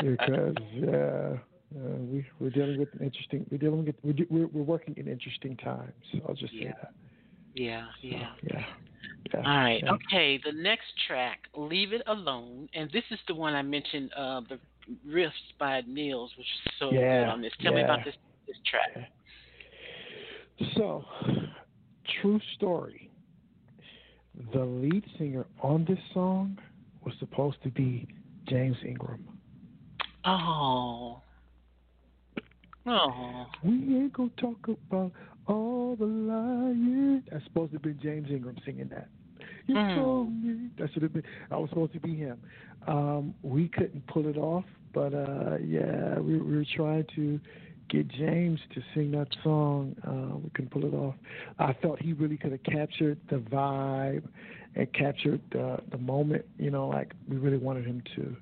because 0.00 0.54
yeah, 0.74 1.36
uh, 1.76 1.96
we 2.10 2.26
we're 2.38 2.50
dealing 2.50 2.78
with 2.78 2.88
interesting. 3.00 3.46
We're 3.50 3.58
dealing 3.58 3.84
with 3.84 3.94
we're 4.02 4.46
we're, 4.46 4.62
working 4.62 4.94
in 4.96 5.08
interesting 5.08 5.56
times. 5.56 5.92
I'll 6.28 6.34
just 6.34 6.52
say 6.52 6.64
yeah. 6.64 6.72
that. 6.82 6.92
Yeah. 7.54 7.86
Yeah. 8.00 8.18
yeah. 8.42 8.64
Yeah. 9.32 9.36
All 9.36 9.42
right. 9.42 9.82
yeah. 9.82 9.92
Okay. 9.92 10.40
The 10.44 10.52
next 10.52 10.86
track, 11.06 11.40
"Leave 11.54 11.92
It 11.92 12.02
Alone," 12.06 12.68
and 12.74 12.90
this 12.92 13.04
is 13.10 13.18
the 13.28 13.34
one 13.34 13.54
I 13.54 13.62
mentioned, 13.62 14.10
uh, 14.16 14.40
the 14.48 14.58
riffs 15.06 15.30
by 15.58 15.82
Nils, 15.86 16.32
which 16.36 16.46
is 16.46 16.72
so 16.78 16.90
good 16.90 17.24
on 17.24 17.40
this. 17.40 17.52
Tell 17.60 17.72
me 17.72 17.82
about 17.82 18.04
this 18.04 18.14
this 18.46 18.56
track. 18.68 19.10
So, 20.76 21.04
true 22.20 22.40
story. 22.56 23.11
The 24.52 24.64
lead 24.64 25.04
singer 25.18 25.46
on 25.60 25.84
this 25.84 25.98
song 26.14 26.58
was 27.04 27.14
supposed 27.18 27.62
to 27.64 27.70
be 27.70 28.06
James 28.48 28.76
Ingram. 28.86 29.24
Oh. 30.24 31.20
Oh. 32.86 33.46
We 33.62 33.72
ain't 33.72 34.12
gonna 34.12 34.30
talk 34.38 34.56
about 34.68 35.12
all 35.46 35.96
the 35.96 36.04
lying. 36.06 37.22
That's 37.30 37.44
supposed 37.44 37.72
to 37.72 37.78
be 37.80 37.92
James 37.94 38.28
Ingram 38.30 38.56
singing 38.64 38.88
that. 38.88 39.08
You 39.66 39.76
Mm. 39.76 39.94
told 39.94 40.32
me 40.44 40.70
that 40.78 40.92
should 40.92 41.02
have 41.02 41.12
been. 41.12 41.22
I 41.50 41.56
was 41.56 41.68
supposed 41.70 41.92
to 41.92 42.00
be 42.00 42.16
him. 42.16 42.40
Um, 42.86 43.34
we 43.42 43.68
couldn't 43.68 44.04
pull 44.08 44.26
it 44.26 44.36
off, 44.36 44.64
but 44.92 45.14
uh, 45.14 45.58
yeah, 45.64 46.18
we, 46.18 46.38
we 46.38 46.56
were 46.56 46.66
trying 46.74 47.04
to 47.14 47.38
get 47.92 48.08
James 48.08 48.58
to 48.74 48.82
sing 48.94 49.10
that 49.12 49.28
song. 49.44 49.94
Uh, 50.06 50.36
we 50.38 50.50
couldn't 50.50 50.70
pull 50.70 50.84
it 50.84 50.94
off. 50.94 51.14
I 51.58 51.72
felt 51.74 52.00
he 52.00 52.12
really 52.14 52.36
could 52.36 52.52
have 52.52 52.62
captured 52.64 53.18
the 53.30 53.36
vibe 53.36 54.24
and 54.74 54.92
captured 54.94 55.40
the 55.52 55.78
the 55.90 55.98
moment. 55.98 56.44
You 56.58 56.70
know, 56.70 56.88
like 56.88 57.12
we 57.28 57.36
really 57.36 57.58
wanted 57.58 57.84
him 57.86 58.02
to. 58.16 58.36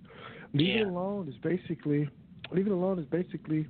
Leave 0.55 0.75
Yeah. 0.77 0.81
it 0.83 0.87
alone 0.89 1.29
is 1.29 1.35
basically. 1.43 2.09
Leave 2.53 2.67
it 2.67 2.73
alone 2.73 2.99
is 2.99 3.07
basically 3.07 3.67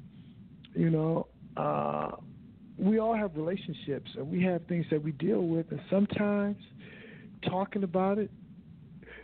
you 0.75 0.90
know, 0.90 1.27
uh, 1.57 2.12
we 2.79 2.99
all 2.99 3.14
have 3.14 3.37
relationships 3.37 4.11
and 4.16 4.31
we 4.31 4.43
have 4.43 4.64
things 4.66 4.87
that 4.90 5.03
we 5.03 5.12
deal 5.12 5.43
with, 5.43 5.66
and 5.71 5.81
sometimes 5.90 6.57
talking 7.49 7.83
about 7.83 8.19
it, 8.19 8.31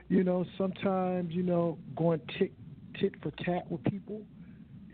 you 0.09 0.25
know, 0.25 0.45
sometimes 0.59 1.33
you 1.33 1.43
know 1.43 1.79
going 1.97 2.21
tit 2.39 2.53
tit 3.01 3.13
for 3.23 3.31
tat 3.45 3.71
with 3.71 3.83
people, 3.85 4.23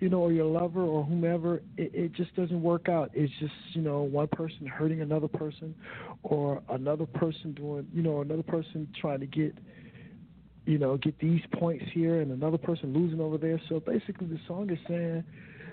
you 0.03 0.09
know, 0.09 0.19
or 0.19 0.33
your 0.33 0.47
lover 0.47 0.83
or 0.83 1.05
whomever, 1.05 1.63
it, 1.77 1.95
it 1.95 2.13
just 2.13 2.35
doesn't 2.35 2.61
work 2.61 2.89
out. 2.89 3.13
It's 3.15 3.33
just 3.39 3.55
you 3.73 3.83
know 3.83 4.03
one 4.03 4.27
person 4.27 4.67
hurting 4.67 5.01
another 5.01 5.29
person, 5.29 5.77
or 6.25 6.61
another 6.71 7.07
person 7.07 7.53
doing, 7.53 7.87
you 7.95 8.03
know, 8.03 8.21
another 8.21 8.43
person 8.43 8.89
trying 9.01 9.21
to 9.21 9.27
get 9.27 9.57
you 10.65 10.79
know, 10.79 10.97
get 10.97 11.19
these 11.21 11.41
points 11.55 11.85
here 11.93 12.21
and 12.21 12.31
another 12.33 12.59
person 12.59 12.93
losing 12.93 13.21
over 13.21 13.39
there. 13.39 13.61
So 13.69 13.79
basically, 13.79 14.27
the 14.27 14.39
song 14.47 14.71
is 14.71 14.79
saying, 14.89 15.25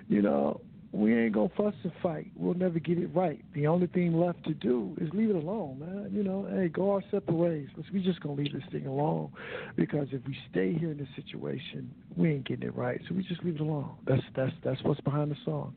you 0.08 0.22
know, 0.22 0.62
we 0.92 1.16
ain't 1.18 1.34
gonna 1.34 1.50
fuss 1.56 1.76
and 1.84 1.92
fight. 2.02 2.32
We'll 2.36 2.56
never 2.56 2.80
get 2.80 2.98
it 2.98 3.08
right. 3.16 3.44
The 3.54 3.68
only 3.68 3.88
thing 3.88 4.20
left 4.20 4.44
to 4.46 4.54
do 4.54 4.96
is 5.00 5.10
leave 5.14 5.30
it 5.30 5.36
alone, 5.36 5.80
man. 5.80 6.10
You 6.12 6.24
know, 6.24 6.48
hey, 6.52 6.68
go 6.68 6.92
our 6.92 7.04
separate 7.12 7.36
ways. 7.36 7.68
Let's, 7.78 7.90
we 7.92 8.02
just 8.02 8.22
gonna 8.22 8.36
leave 8.36 8.54
this 8.54 8.64
thing 8.72 8.88
alone 8.88 9.32
because 9.76 10.08
if 10.12 10.26
we 10.26 10.36
stay 10.50 10.74
here 10.74 10.92
in 10.92 10.98
this 10.98 11.08
situation, 11.16 11.94
we 12.18 12.32
ain't 12.32 12.48
getting 12.48 12.68
it 12.68 12.76
right. 12.76 13.00
So 13.08 13.14
we 13.16 13.24
just 13.24 13.44
leave 13.44 13.56
it 13.56 13.62
alone. 13.62 13.92
That's 14.08 14.24
that's 14.36 14.54
that's 14.64 14.82
what's 14.84 15.02
behind 15.02 15.30
the 15.32 15.38
song. 15.46 15.76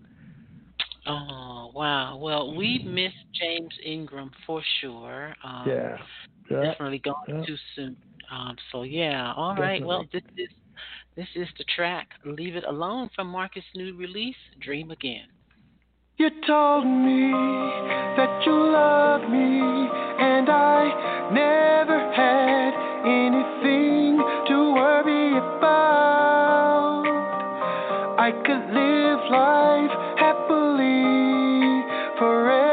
Oh 1.07 1.71
wow. 1.75 2.17
Well, 2.17 2.55
we 2.55 2.83
miss 2.87 3.13
James 3.39 3.75
Ingram 3.85 4.31
for 4.47 4.63
sure. 4.81 5.35
Um, 5.45 5.65
Yeah, 5.69 5.99
yeah, 6.51 6.63
Definitely 6.65 7.01
gone 7.01 7.25
yeah. 7.29 7.45
too 7.45 7.57
soon. 7.77 7.97
Um, 8.31 8.57
so 8.71 8.83
yeah. 8.83 9.35
All 9.37 9.55
right. 9.57 9.85
Well, 9.85 10.07
this 10.11 10.23
is 10.39 10.49
this 11.15 11.29
is 11.35 11.49
the 11.59 11.65
track 11.77 12.09
"Leave 12.25 12.57
It 12.57 12.65
Alone" 12.65 13.11
from 13.15 13.27
Marcus' 13.29 13.65
new 13.75 13.95
release, 13.97 14.37
"Dream 14.59 14.91
Again." 14.91 15.29
You 16.17 16.31
told 16.47 16.87
me 16.87 17.31
that 18.17 18.47
you 18.47 18.53
loved 18.53 19.29
me, 19.29 19.61
and 20.21 20.49
I 20.49 21.31
never 21.33 21.99
had 22.15 22.73
anything 23.05 24.17
to 24.49 24.73
worry 24.75 25.37
about. 25.37 27.05
I 28.19 28.31
could 28.33 28.73
live 28.73 29.21
life 29.31 29.93
happily 30.19 31.83
forever. 32.19 32.72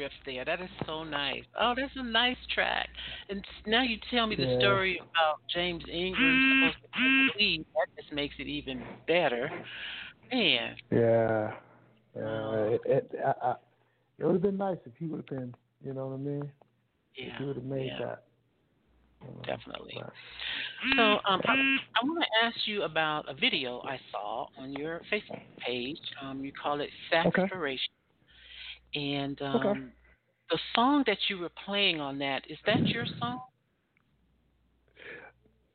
Riff 0.00 0.12
there. 0.24 0.44
That 0.44 0.60
is 0.60 0.68
so 0.86 1.04
nice. 1.04 1.44
Oh, 1.60 1.74
that's 1.76 1.92
a 1.96 2.02
nice 2.02 2.36
track. 2.54 2.88
And 3.28 3.44
now 3.66 3.82
you 3.82 3.96
tell 4.10 4.26
me 4.26 4.36
the 4.36 4.44
Yeah. 4.44 4.58
story 4.58 4.98
about 4.98 5.40
James 5.54 5.84
Ingram 5.88 6.72
supposed 6.72 6.94
to 6.96 7.38
lead. 7.38 7.64
That 7.74 8.02
just 8.02 8.12
makes 8.12 8.34
it 8.38 8.46
even 8.46 8.82
better. 9.06 9.50
Man, 10.32 10.76
Yeah. 10.90 11.54
Yeah. 12.16 12.22
Oh. 12.24 12.72
It, 12.74 12.80
it, 12.86 13.12
I, 13.24 13.32
I, 13.48 13.54
it 14.18 14.24
would 14.24 14.32
have 14.32 14.42
been 14.42 14.56
nice 14.58 14.78
if 14.86 14.92
he 14.98 15.06
would 15.06 15.18
have 15.18 15.26
been, 15.26 15.54
you 15.84 15.92
know 15.94 16.06
what 16.08 16.14
I 16.14 16.18
mean? 16.18 16.52
yeah, 17.16 17.26
if 17.26 17.38
he 17.38 17.44
would 17.44 17.56
have 17.56 17.64
made 17.64 17.86
yeah, 17.86 17.98
that. 18.06 18.24
you 19.22 19.28
know. 19.28 19.42
definitely. 19.44 19.94
But- 19.96 20.12
So 20.96 21.02
um, 21.28 21.40
I, 21.44 21.54
I 21.54 22.04
want 22.04 22.22
to 22.24 22.46
ask 22.46 22.56
you 22.66 22.82
about 22.82 23.28
a 23.28 23.34
video 23.34 23.80
I 23.82 23.98
saw 24.10 24.46
on 24.58 24.72
your 24.72 25.02
Facebook 25.12 25.42
page. 25.58 25.98
Um, 26.22 26.42
you 26.44 26.52
call 26.52 26.80
it 26.80 26.90
Okay. 27.12 27.46
And 28.94 29.40
um, 29.42 29.56
Okay. 29.56 29.80
the 30.50 30.58
song 30.74 31.04
that 31.06 31.18
you 31.28 31.38
were 31.38 31.50
playing 31.64 32.00
on 32.00 32.18
that, 32.18 32.42
is 32.50 32.58
that 32.66 32.86
your 32.92 33.06
song? 33.18 33.38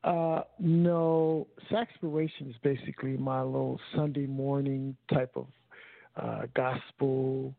Uh, 0.03 0.43
no, 0.59 1.47
Saxpiration 1.71 2.49
is 2.49 2.55
basically 2.61 3.17
my 3.17 3.41
little 3.41 3.79
Sunday 3.95 4.27
morning 4.27 4.95
type 5.11 5.35
of 5.35 5.47
uh, 6.21 6.43
gospel 6.55 7.53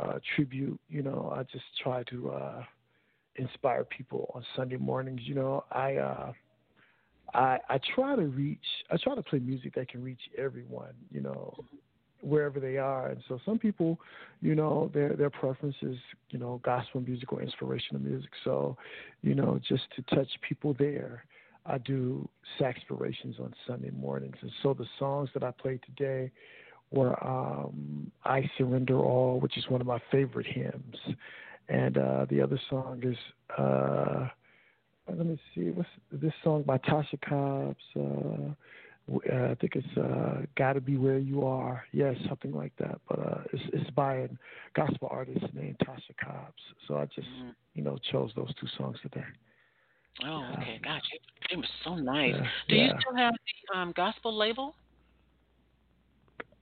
uh, 0.00 0.18
tribute. 0.34 0.78
You 0.88 1.02
know, 1.02 1.32
I 1.34 1.42
just 1.44 1.64
try 1.82 2.04
to 2.04 2.30
uh, 2.30 2.62
inspire 3.36 3.84
people 3.84 4.30
on 4.34 4.44
Sunday 4.54 4.76
mornings. 4.76 5.22
You 5.24 5.34
know, 5.34 5.64
I 5.72 5.96
uh, 5.96 6.32
I 7.34 7.58
I 7.68 7.80
try 7.94 8.14
to 8.14 8.26
reach. 8.26 8.58
I 8.90 8.96
try 8.96 9.14
to 9.16 9.22
play 9.22 9.40
music 9.40 9.74
that 9.74 9.88
can 9.88 10.02
reach 10.02 10.20
everyone. 10.36 10.94
You 11.10 11.22
know, 11.22 11.54
wherever 12.20 12.60
they 12.60 12.76
are. 12.76 13.08
And 13.08 13.22
so 13.28 13.38
some 13.44 13.58
people, 13.58 13.98
you 14.40 14.54
know, 14.54 14.90
their 14.92 15.14
their 15.14 15.30
preference 15.30 15.76
is, 15.82 15.96
you 16.30 16.38
know, 16.38 16.60
gospel 16.64 17.00
music 17.00 17.32
or 17.32 17.42
inspirational 17.42 18.02
music. 18.02 18.30
So, 18.44 18.76
you 19.22 19.34
know, 19.34 19.60
just 19.66 19.84
to 19.96 20.02
touch 20.14 20.28
people 20.48 20.74
there, 20.78 21.24
I 21.66 21.78
do 21.78 22.28
saxpirations 22.60 23.38
on 23.40 23.54
Sunday 23.66 23.90
mornings. 23.90 24.36
And 24.40 24.50
so 24.62 24.74
the 24.74 24.86
songs 24.98 25.28
that 25.34 25.42
I 25.42 25.50
played 25.50 25.80
today 25.84 26.30
were 26.90 27.22
um 27.24 28.10
I 28.24 28.50
Surrender 28.56 28.98
All, 28.98 29.40
which 29.40 29.56
is 29.58 29.68
one 29.68 29.80
of 29.80 29.86
my 29.86 30.00
favorite 30.10 30.46
hymns. 30.46 30.96
And 31.68 31.98
uh 31.98 32.26
the 32.30 32.40
other 32.40 32.60
song 32.70 33.00
is 33.02 33.16
uh 33.58 34.28
let 35.08 35.26
me 35.26 35.38
see, 35.54 35.70
what's 35.70 35.88
this 36.12 36.32
song 36.44 36.62
by 36.64 36.78
Tasha 36.78 37.18
Cobbs, 37.26 37.76
uh 37.96 38.52
I 39.08 39.54
think 39.54 39.74
it's 39.76 39.96
uh, 39.96 40.42
"Gotta 40.56 40.80
Be 40.80 40.96
Where 40.96 41.18
You 41.18 41.44
Are." 41.46 41.84
Yes, 41.92 42.16
something 42.28 42.52
like 42.52 42.72
that. 42.78 43.00
But 43.08 43.18
uh, 43.18 43.42
it's, 43.52 43.62
it's 43.72 43.90
by 43.90 44.14
a 44.16 44.28
gospel 44.74 45.08
artist 45.10 45.44
named 45.54 45.76
Tasha 45.82 46.14
Cobbs. 46.22 46.62
So 46.86 46.96
I 46.98 47.06
just, 47.06 47.26
Mhm. 47.26 47.54
you 47.74 47.82
know, 47.82 47.98
chose 48.10 48.32
those 48.36 48.52
two 48.60 48.66
songs 48.76 48.98
today. 49.02 49.24
Oh, 50.24 50.40
Yeah. 50.40 50.52
okay, 50.60 50.78
gotcha. 50.82 51.16
It 51.50 51.56
was 51.56 51.68
so 51.84 51.96
nice. 51.96 52.34
Yeah, 52.34 52.48
Do 52.68 52.76
you 52.76 52.90
still 53.00 53.14
have 53.16 53.34
the 53.72 53.78
um, 53.78 53.92
gospel 53.92 54.36
label? 54.36 54.74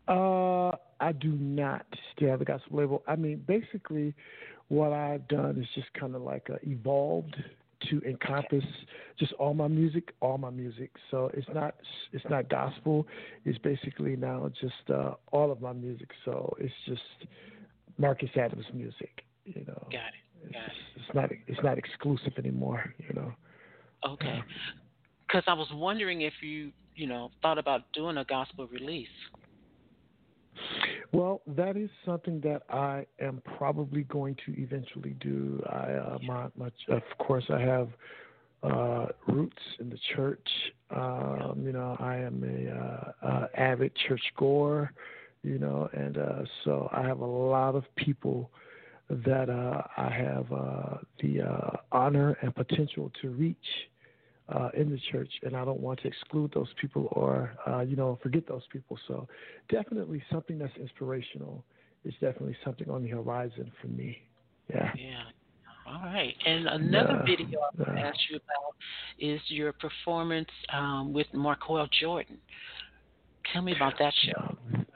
Uh, 0.09 0.73
I 1.01 1.13
do 1.13 1.31
not 1.33 1.87
still 2.15 2.31
have 2.31 2.39
the 2.39 2.45
gospel 2.45 2.79
label. 2.79 3.03
I 3.07 3.17
mean, 3.17 3.43
basically, 3.47 4.15
what 4.69 4.93
I've 4.93 5.27
done 5.29 5.59
is 5.61 5.67
just 5.75 5.93
kind 5.95 6.15
of 6.15 6.23
like 6.23 6.49
uh, 6.51 6.57
evolved 6.63 7.37
to 7.91 8.01
encompass 8.03 8.65
just 9.19 9.33
all 9.35 9.55
my 9.55 9.69
music, 9.69 10.12
all 10.21 10.39
my 10.39 10.51
music. 10.51 10.91
So 11.11 11.31
it's 11.35 11.49
not 11.55 11.75
it's 12.12 12.25
not 12.29 12.49
gospel. 12.49 13.07
It's 13.45 13.59
basically 13.59 14.17
now 14.17 14.51
just 14.61 14.91
uh, 14.93 15.14
all 15.33 15.51
of 15.51 15.61
my 15.61 15.73
music. 15.73 16.11
So 16.25 16.55
it's 16.61 16.75
just 16.87 17.29
Marcus 17.99 18.31
Adams 18.37 18.67
music. 18.73 19.23
You 19.45 19.64
know, 19.67 19.87
Got 19.93 20.01
it. 20.09 20.45
it's, 20.45 20.53
got 20.53 20.64
it. 20.64 20.73
it's 20.97 21.14
not 21.14 21.31
it's 21.47 21.62
not 21.62 21.79
exclusive 21.79 22.33
anymore. 22.39 22.95
You 22.99 23.14
know. 23.14 23.33
Okay. 24.07 24.41
Because 25.27 25.45
I 25.47 25.55
was 25.55 25.69
wondering 25.73 26.21
if 26.21 26.35
you, 26.41 26.71
you 26.95 27.07
know, 27.07 27.31
thought 27.43 27.59
about 27.59 27.93
doing 27.93 28.17
a 28.19 28.25
gospel 28.25 28.67
release. 28.69 29.09
Well, 31.12 31.43
that 31.47 31.77
is 31.77 31.91
something 32.05 32.41
that 32.41 32.62
I 32.71 33.07
am 33.21 33.43
probably 33.57 34.05
going 34.05 34.37
to 34.47 34.61
eventually 34.61 35.17
do. 35.21 35.62
I, 35.69 35.93
uh, 35.93 36.19
my, 36.27 36.47
my, 36.57 36.71
of 36.89 37.03
course, 37.19 37.45
I 37.51 37.61
have 37.61 37.89
uh, 38.63 39.07
roots 39.29 39.63
in 39.81 39.91
the 39.91 39.99
church. 40.15 40.49
Um, 40.91 41.63
you 41.65 41.73
know, 41.73 41.97
I 42.01 42.17
am 42.17 42.43
a 42.45 42.71
uh, 42.71 43.27
uh, 43.27 43.47
avid 43.57 43.93
church 44.09 44.23
goer. 44.37 44.93
You 45.43 45.59
know, 45.59 45.89
and 45.93 46.19
uh, 46.19 46.43
so 46.65 46.89
I 46.93 47.03
have 47.03 47.21
a 47.21 47.27
lot 47.27 47.77
of 47.77 47.85
people 47.95 48.51
that 49.09 49.49
uh, 49.49 49.83
I 49.97 50.11
have 50.11 50.53
uh, 50.53 50.97
the 51.23 51.43
uh, 51.43 51.71
honor 51.93 52.37
and 52.43 52.55
potential 52.55 53.13
to 53.23 53.31
reach 53.31 53.57
uh, 54.49 54.71
in 54.77 54.91
the 54.91 54.99
church, 55.11 55.31
and 55.43 55.57
I 55.57 55.65
don't 55.65 55.81
want 55.81 56.01
to 56.03 56.09
exclude 56.09 56.53
those 56.53 56.69
people 56.81 57.09
or 57.13 57.53
uh, 57.67 57.81
you 57.81 57.97
know 57.97 58.19
forget 58.23 58.47
those 58.49 58.63
people. 58.73 58.99
So 59.07 59.29
definitely 59.69 60.23
something 60.31 60.59
that's 60.59 60.77
inspirational 60.77 61.65
is 62.05 62.15
definitely 62.15 62.57
something 62.65 62.89
on 62.91 63.03
the 63.03 63.09
horizon 63.11 63.71
for 63.81 63.89
me. 63.89 64.23
Yeah. 64.71 64.93
Yeah. 64.97 65.25
All 65.87 66.01
right. 66.03 66.34
And 66.45 66.66
another 66.66 67.14
Yeah, 67.14 67.37
video 67.37 67.61
I 67.61 67.76
want 67.78 67.97
to 67.97 68.05
ask 68.05 68.18
you 68.30 68.37
about 68.37 68.74
is 69.18 69.41
your 69.49 69.72
performance 69.72 70.49
um, 70.72 71.12
with 71.12 71.26
Marqueal 71.32 71.87
Jordan. 72.01 72.39
Tell 73.53 73.62
me 73.62 73.74
about 73.76 73.95
that 73.99 74.12
show. 74.24 74.57
Now, 74.72 74.87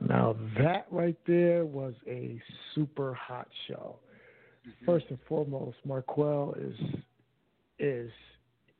now 0.00 0.36
that 0.58 0.86
right 0.90 1.16
there 1.26 1.64
was 1.64 1.94
a 2.06 2.40
super 2.74 3.14
hot 3.14 3.48
show. 3.66 3.96
Mm-hmm. 4.66 4.86
First 4.86 5.06
and 5.10 5.18
foremost, 5.28 5.76
Marqueal 5.84 6.54
is 6.58 6.76
is 7.78 8.10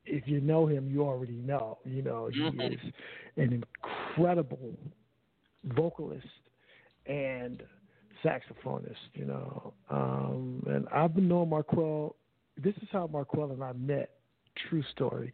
if 0.05 0.26
you 0.26 0.40
know 0.40 0.66
him, 0.66 0.88
you 0.90 1.03
already 1.03 1.40
know. 1.44 1.78
You 1.84 2.03
know 2.03 2.28
he 2.28 2.40
Mhm. 2.40 2.72
is 2.74 2.80
an 3.36 3.53
incredible 3.53 4.78
vocalist 5.64 6.26
and 7.07 7.62
saxophonist. 8.25 8.97
You 9.14 9.27
know, 9.27 9.73
um, 9.91 10.62
and 10.66 10.87
I've 10.93 11.14
been 11.14 11.29
knowing 11.29 11.51
Marqueal. 11.51 12.16
This 12.57 12.75
is 12.77 12.89
how 12.93 13.07
Marqueal 13.07 13.53
and 13.53 13.62
I 13.62 13.73
met. 13.73 14.11
True 14.68 14.83
story. 14.93 15.33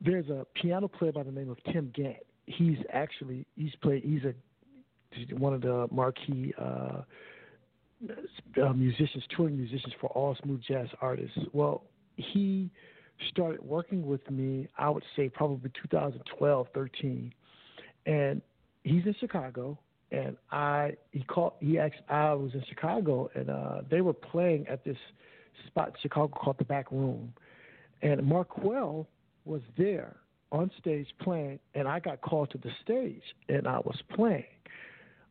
There's 0.00 0.28
a 0.28 0.46
piano 0.54 0.88
player 0.88 1.12
by 1.12 1.22
the 1.22 1.32
name 1.32 1.50
of 1.50 1.58
Tim 1.72 1.92
Gant. 1.94 2.16
He's 2.46 2.78
actually 2.92 3.46
he's 3.56 3.74
played. 3.82 4.02
He's 4.04 4.24
a 4.24 4.34
one 5.36 5.54
of 5.54 5.62
the 5.62 5.88
marquee 5.90 6.54
uh, 6.58 7.02
uh, 8.62 8.72
musicians, 8.72 9.24
touring 9.36 9.56
musicians 9.56 9.92
for 10.00 10.08
all 10.10 10.36
smooth 10.42 10.62
jazz 10.66 10.88
artists. 11.00 11.36
Well, 11.52 11.84
he 12.16 12.70
started 13.28 13.60
working 13.62 14.06
with 14.06 14.28
me. 14.30 14.68
I 14.78 14.88
would 14.88 15.04
say 15.16 15.28
probably 15.28 15.70
2012, 15.82 16.66
13, 16.72 17.34
and 18.06 18.40
he's 18.84 19.04
in 19.04 19.14
Chicago. 19.18 19.78
And 20.12 20.36
I 20.50 20.96
he 21.12 21.22
called 21.22 21.52
he 21.60 21.78
asked 21.78 21.96
I 22.08 22.32
was 22.34 22.52
in 22.54 22.64
Chicago 22.68 23.30
and 23.34 23.48
uh, 23.50 23.82
they 23.90 24.00
were 24.00 24.12
playing 24.12 24.66
at 24.68 24.84
this 24.84 24.96
spot 25.66 25.88
in 25.88 25.94
Chicago 26.02 26.28
called 26.36 26.58
the 26.58 26.64
Back 26.64 26.90
Room, 26.90 27.32
and 28.02 28.22
Marqueal 28.24 29.06
was 29.44 29.62
there 29.78 30.16
on 30.52 30.70
stage 30.80 31.06
playing, 31.22 31.60
and 31.74 31.86
I 31.86 32.00
got 32.00 32.20
called 32.22 32.50
to 32.50 32.58
the 32.58 32.70
stage 32.82 33.22
and 33.48 33.68
I 33.68 33.78
was 33.78 33.96
playing 34.16 34.44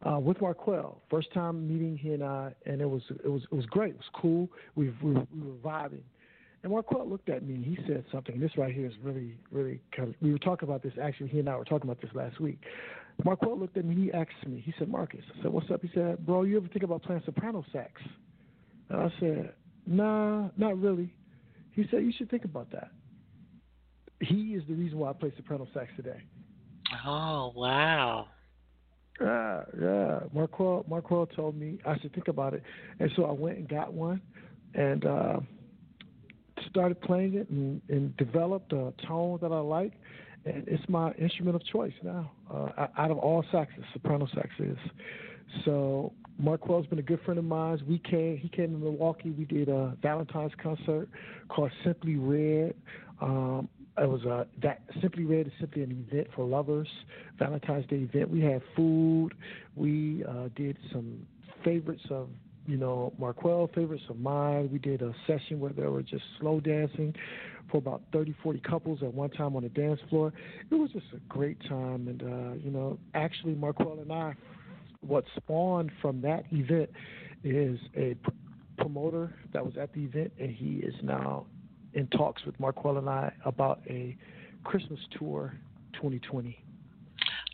uh, 0.05 0.19
with 0.19 0.39
Marqueal. 0.39 1.01
First 1.09 1.33
time 1.33 1.67
meeting 1.67 1.97
he 1.97 2.13
and 2.13 2.23
I, 2.23 2.53
and 2.65 2.79
it 2.81 2.89
was 2.89 3.01
it 3.23 3.27
was 3.29 3.43
it 3.51 3.55
was 3.55 3.65
great. 3.65 3.91
It 3.91 3.97
was 3.97 4.09
cool. 4.21 4.49
We 4.75 4.93
we, 5.01 5.13
were- 5.13 5.27
we 5.33 5.41
were 5.41 5.57
vibing. 5.63 6.03
And 6.61 6.73
Marqueal 6.73 7.07
looked 7.07 7.29
at 7.29 7.41
me 7.47 7.55
and 7.55 7.63
he 7.63 7.77
said 7.87 8.03
something. 8.11 8.37
This 8.37 8.51
right 8.57 8.73
here 8.73 8.85
is 8.85 8.93
really 9.01 9.35
really 9.51 9.81
kind 9.95 10.09
of. 10.09 10.15
We 10.21 10.31
were 10.31 10.39
talking 10.39 10.67
about 10.67 10.83
this 10.83 10.93
actually. 11.01 11.29
He 11.29 11.39
and 11.39 11.49
I 11.49 11.55
were 11.55 11.65
talking 11.65 11.89
about 11.89 12.01
this 12.01 12.11
last 12.13 12.39
week. 12.39 12.59
Marqueal 13.23 13.59
looked 13.59 13.77
at 13.77 13.85
me. 13.85 13.95
He 13.95 14.13
asked 14.13 14.47
me. 14.47 14.61
He 14.65 14.73
said, 14.79 14.89
"Marcus." 14.89 15.23
I 15.37 15.43
said, 15.43 15.51
"What's 15.51 15.69
up?" 15.71 15.81
He 15.81 15.89
said, 15.93 16.25
"Bro, 16.25 16.43
you 16.43 16.57
ever 16.57 16.67
think 16.67 16.83
about 16.83 17.03
playing 17.03 17.21
soprano 17.25 17.65
sax?" 17.71 18.01
And 18.89 19.01
I 19.01 19.13
said, 19.19 19.53
"Nah, 19.85 20.49
not 20.57 20.79
really." 20.79 21.13
He 21.71 21.85
said, 21.91 22.03
"You 22.03 22.11
should 22.17 22.29
think 22.29 22.45
about 22.45 22.71
that." 22.71 22.91
He 24.21 24.53
is 24.53 24.63
the 24.67 24.73
reason 24.73 24.99
why 24.99 25.09
I 25.09 25.13
play 25.13 25.31
soprano 25.37 25.67
sax 25.73 25.89
today. 25.95 26.21
Oh, 27.05 27.53
wow. 27.55 28.27
Yeah, 29.21 29.63
yeah. 29.79 30.19
Marqueal 30.33 30.85
Marqueal 30.87 31.27
told 31.27 31.55
me 31.57 31.79
I 31.85 31.97
should 31.99 32.13
think 32.13 32.29
about 32.29 32.53
it, 32.53 32.63
and 32.99 33.11
so 33.15 33.25
I 33.25 33.31
went 33.31 33.57
and 33.57 33.67
got 33.67 33.93
one, 33.93 34.21
and 34.73 35.05
uh, 35.05 35.39
started 36.69 37.01
playing 37.01 37.35
it 37.35 37.49
and, 37.49 37.81
and 37.89 38.15
developed 38.17 38.71
a 38.73 38.93
tone 39.07 39.39
that 39.41 39.51
I 39.51 39.59
like, 39.59 39.93
and 40.45 40.63
it's 40.67 40.87
my 40.87 41.11
instrument 41.13 41.55
of 41.55 41.65
choice 41.65 41.93
now. 42.03 42.31
Uh, 42.51 42.87
out 42.97 43.11
of 43.11 43.17
all 43.17 43.43
saxes, 43.51 43.83
soprano 43.93 44.27
sax 44.33 44.49
is. 44.59 44.77
So 45.65 46.13
Marqueal's 46.37 46.85
been 46.87 46.99
a 46.99 47.03
good 47.03 47.21
friend 47.25 47.37
of 47.37 47.45
mine. 47.45 47.81
We 47.87 47.99
came, 47.99 48.37
he 48.37 48.49
came 48.49 48.71
to 48.71 48.77
Milwaukee. 48.77 49.31
We 49.31 49.45
did 49.45 49.69
a 49.69 49.97
Valentine's 50.01 50.53
concert 50.61 51.09
called 51.49 51.71
Simply 51.83 52.15
Red. 52.15 52.75
Um, 53.21 53.67
it 53.97 54.07
was 54.07 54.23
a 54.23 54.47
that 54.61 54.81
Simply 55.01 55.25
Red 55.25 55.47
is 55.47 55.53
simply 55.59 55.83
an 55.83 56.05
event 56.09 56.27
for 56.33 56.45
lovers, 56.45 56.87
Valentine's 57.37 57.85
Day 57.87 57.97
event. 57.97 58.29
We 58.29 58.39
had 58.39 58.61
food. 58.75 59.31
We 59.75 60.23
uh, 60.23 60.47
did 60.55 60.77
some 60.93 61.25
favorites 61.65 62.03
of 62.09 62.29
you 62.65 62.77
know 62.77 63.11
Marqueal, 63.19 63.69
favorites 63.75 64.03
of 64.09 64.17
mine. 64.17 64.69
We 64.71 64.79
did 64.79 65.01
a 65.01 65.13
session 65.27 65.59
where 65.59 65.73
they 65.73 65.85
were 65.85 66.03
just 66.03 66.23
slow 66.39 66.61
dancing 66.61 67.13
for 67.71 67.77
about 67.77 68.01
30, 68.13 68.35
40 68.41 68.59
couples 68.59 68.99
at 69.03 69.13
one 69.13 69.29
time 69.29 69.55
on 69.55 69.63
the 69.63 69.69
dance 69.69 69.99
floor. 70.09 70.33
It 70.71 70.75
was 70.75 70.91
just 70.91 71.05
a 71.13 71.19
great 71.27 71.59
time, 71.67 72.07
and 72.07 72.21
uh, 72.21 72.53
you 72.63 72.71
know, 72.71 72.97
actually 73.13 73.55
Marqueal 73.55 73.99
and 74.01 74.11
I, 74.11 74.35
what 75.01 75.23
spawned 75.37 75.91
from 76.01 76.21
that 76.21 76.45
event 76.51 76.89
is 77.43 77.79
a 77.95 78.15
pr- 78.15 78.31
promoter 78.77 79.33
that 79.53 79.63
was 79.63 79.75
at 79.77 79.93
the 79.93 80.01
event, 80.01 80.31
and 80.39 80.49
he 80.49 80.77
is 80.77 80.95
now 81.03 81.45
in 81.93 82.07
talks 82.07 82.43
with 82.45 82.59
Marqueal 82.59 82.97
and 82.97 83.09
I 83.09 83.31
about 83.45 83.81
a 83.87 84.15
Christmas 84.63 84.99
tour 85.17 85.53
2020. 85.93 86.57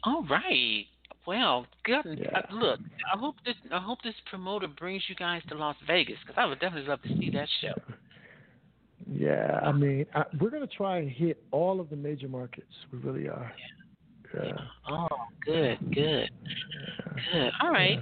All 0.03 0.25
right. 0.29 0.85
Well, 1.25 1.65
good. 1.83 2.19
Yeah. 2.19 2.37
Uh, 2.37 2.55
look, 2.55 2.79
I 3.11 3.17
hope 3.17 3.35
this 3.45 3.55
I 3.71 3.79
hope 3.79 3.99
this 4.03 4.13
promoter 4.29 4.67
brings 4.67 5.03
you 5.07 5.15
guys 5.15 5.41
to 5.49 5.55
Las 5.55 5.75
Vegas 5.87 6.17
because 6.21 6.39
I 6.39 6.45
would 6.45 6.59
definitely 6.59 6.87
love 6.87 7.01
to 7.03 7.09
see 7.17 7.31
that 7.31 7.47
show. 7.61 7.73
Yeah, 9.07 9.59
I 9.63 9.71
mean, 9.71 10.05
I, 10.15 10.23
we're 10.39 10.49
going 10.49 10.67
to 10.67 10.75
try 10.75 10.97
and 10.97 11.09
hit 11.09 11.43
all 11.51 11.79
of 11.79 11.89
the 11.89 11.95
major 11.95 12.27
markets. 12.27 12.71
We 12.91 12.99
really 12.99 13.27
are. 13.27 13.51
Yeah. 14.33 14.51
Oh, 14.89 15.07
good, 15.45 15.77
good, 15.93 16.29
good. 17.31 17.51
All 17.61 17.71
right. 17.71 17.99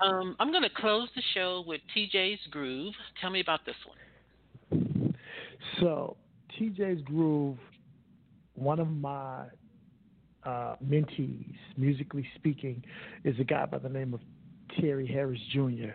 Um, 0.00 0.36
I'm 0.38 0.50
going 0.50 0.62
to 0.62 0.70
close 0.70 1.08
the 1.14 1.22
show 1.34 1.64
with 1.66 1.80
TJ's 1.96 2.40
Groove. 2.50 2.94
Tell 3.20 3.30
me 3.30 3.40
about 3.40 3.60
this 3.66 3.74
one. 3.86 5.14
So, 5.80 6.16
TJ's 6.58 7.02
Groove, 7.02 7.58
one 8.54 8.80
of 8.80 8.88
my 8.88 9.44
uh, 10.44 10.76
mentees, 10.84 11.54
musically 11.76 12.26
speaking, 12.36 12.82
is 13.24 13.38
a 13.40 13.44
guy 13.44 13.66
by 13.66 13.78
the 13.78 13.88
name 13.88 14.14
of 14.14 14.20
Terry 14.80 15.06
Harris 15.06 15.40
Jr. 15.52 15.92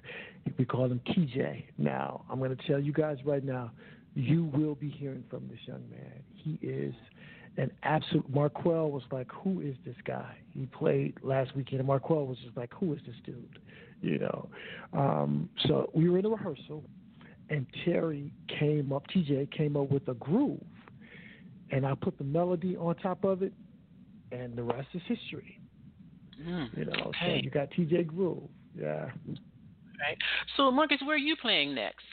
We 0.57 0.65
call 0.65 0.85
him 0.85 1.01
TJ. 1.07 1.63
Now, 1.77 2.25
I'm 2.29 2.39
going 2.39 2.55
to 2.55 2.67
tell 2.67 2.79
you 2.79 2.93
guys 2.93 3.17
right 3.25 3.43
now, 3.43 3.71
you 4.15 4.45
will 4.45 4.75
be 4.75 4.89
hearing 4.89 5.23
from 5.29 5.47
this 5.47 5.59
young 5.65 5.83
man. 5.89 6.23
He 6.33 6.59
is 6.65 6.93
an 7.57 7.71
absolute. 7.83 8.29
Marqueal 8.29 8.91
was 8.91 9.03
like, 9.11 9.27
"Who 9.31 9.61
is 9.61 9.75
this 9.85 9.95
guy?" 10.05 10.37
He 10.53 10.65
played 10.67 11.15
last 11.23 11.55
weekend, 11.55 11.79
and 11.79 11.87
Marqueal 11.87 12.25
was 12.25 12.37
just 12.39 12.57
like, 12.57 12.73
"Who 12.75 12.93
is 12.93 12.99
this 13.05 13.15
dude?" 13.25 13.59
You 14.01 14.19
know. 14.19 14.49
Um, 14.93 15.49
so 15.67 15.89
we 15.93 16.09
were 16.09 16.19
in 16.19 16.25
a 16.25 16.29
rehearsal, 16.29 16.83
and 17.49 17.65
Terry 17.85 18.31
came 18.59 18.91
up. 18.91 19.07
TJ 19.07 19.51
came 19.51 19.75
up 19.75 19.91
with 19.91 20.07
a 20.07 20.13
groove, 20.15 20.63
and 21.71 21.85
I 21.85 21.93
put 21.95 22.17
the 22.17 22.23
melody 22.23 22.75
on 22.77 22.95
top 22.95 23.23
of 23.23 23.43
it, 23.43 23.53
and 24.31 24.55
the 24.55 24.63
rest 24.63 24.87
is 24.93 25.01
history. 25.07 25.59
Mm, 26.41 26.77
You 26.77 26.85
know. 26.85 27.11
So 27.21 27.33
you 27.43 27.49
got 27.49 27.69
TJ 27.71 28.07
Groove. 28.07 28.49
Yeah. 28.77 29.09
Right. 29.99 30.17
So, 30.55 30.71
Marcus, 30.71 30.99
where 31.05 31.15
are 31.15 31.17
you 31.17 31.35
playing 31.35 31.75
next? 31.75 32.05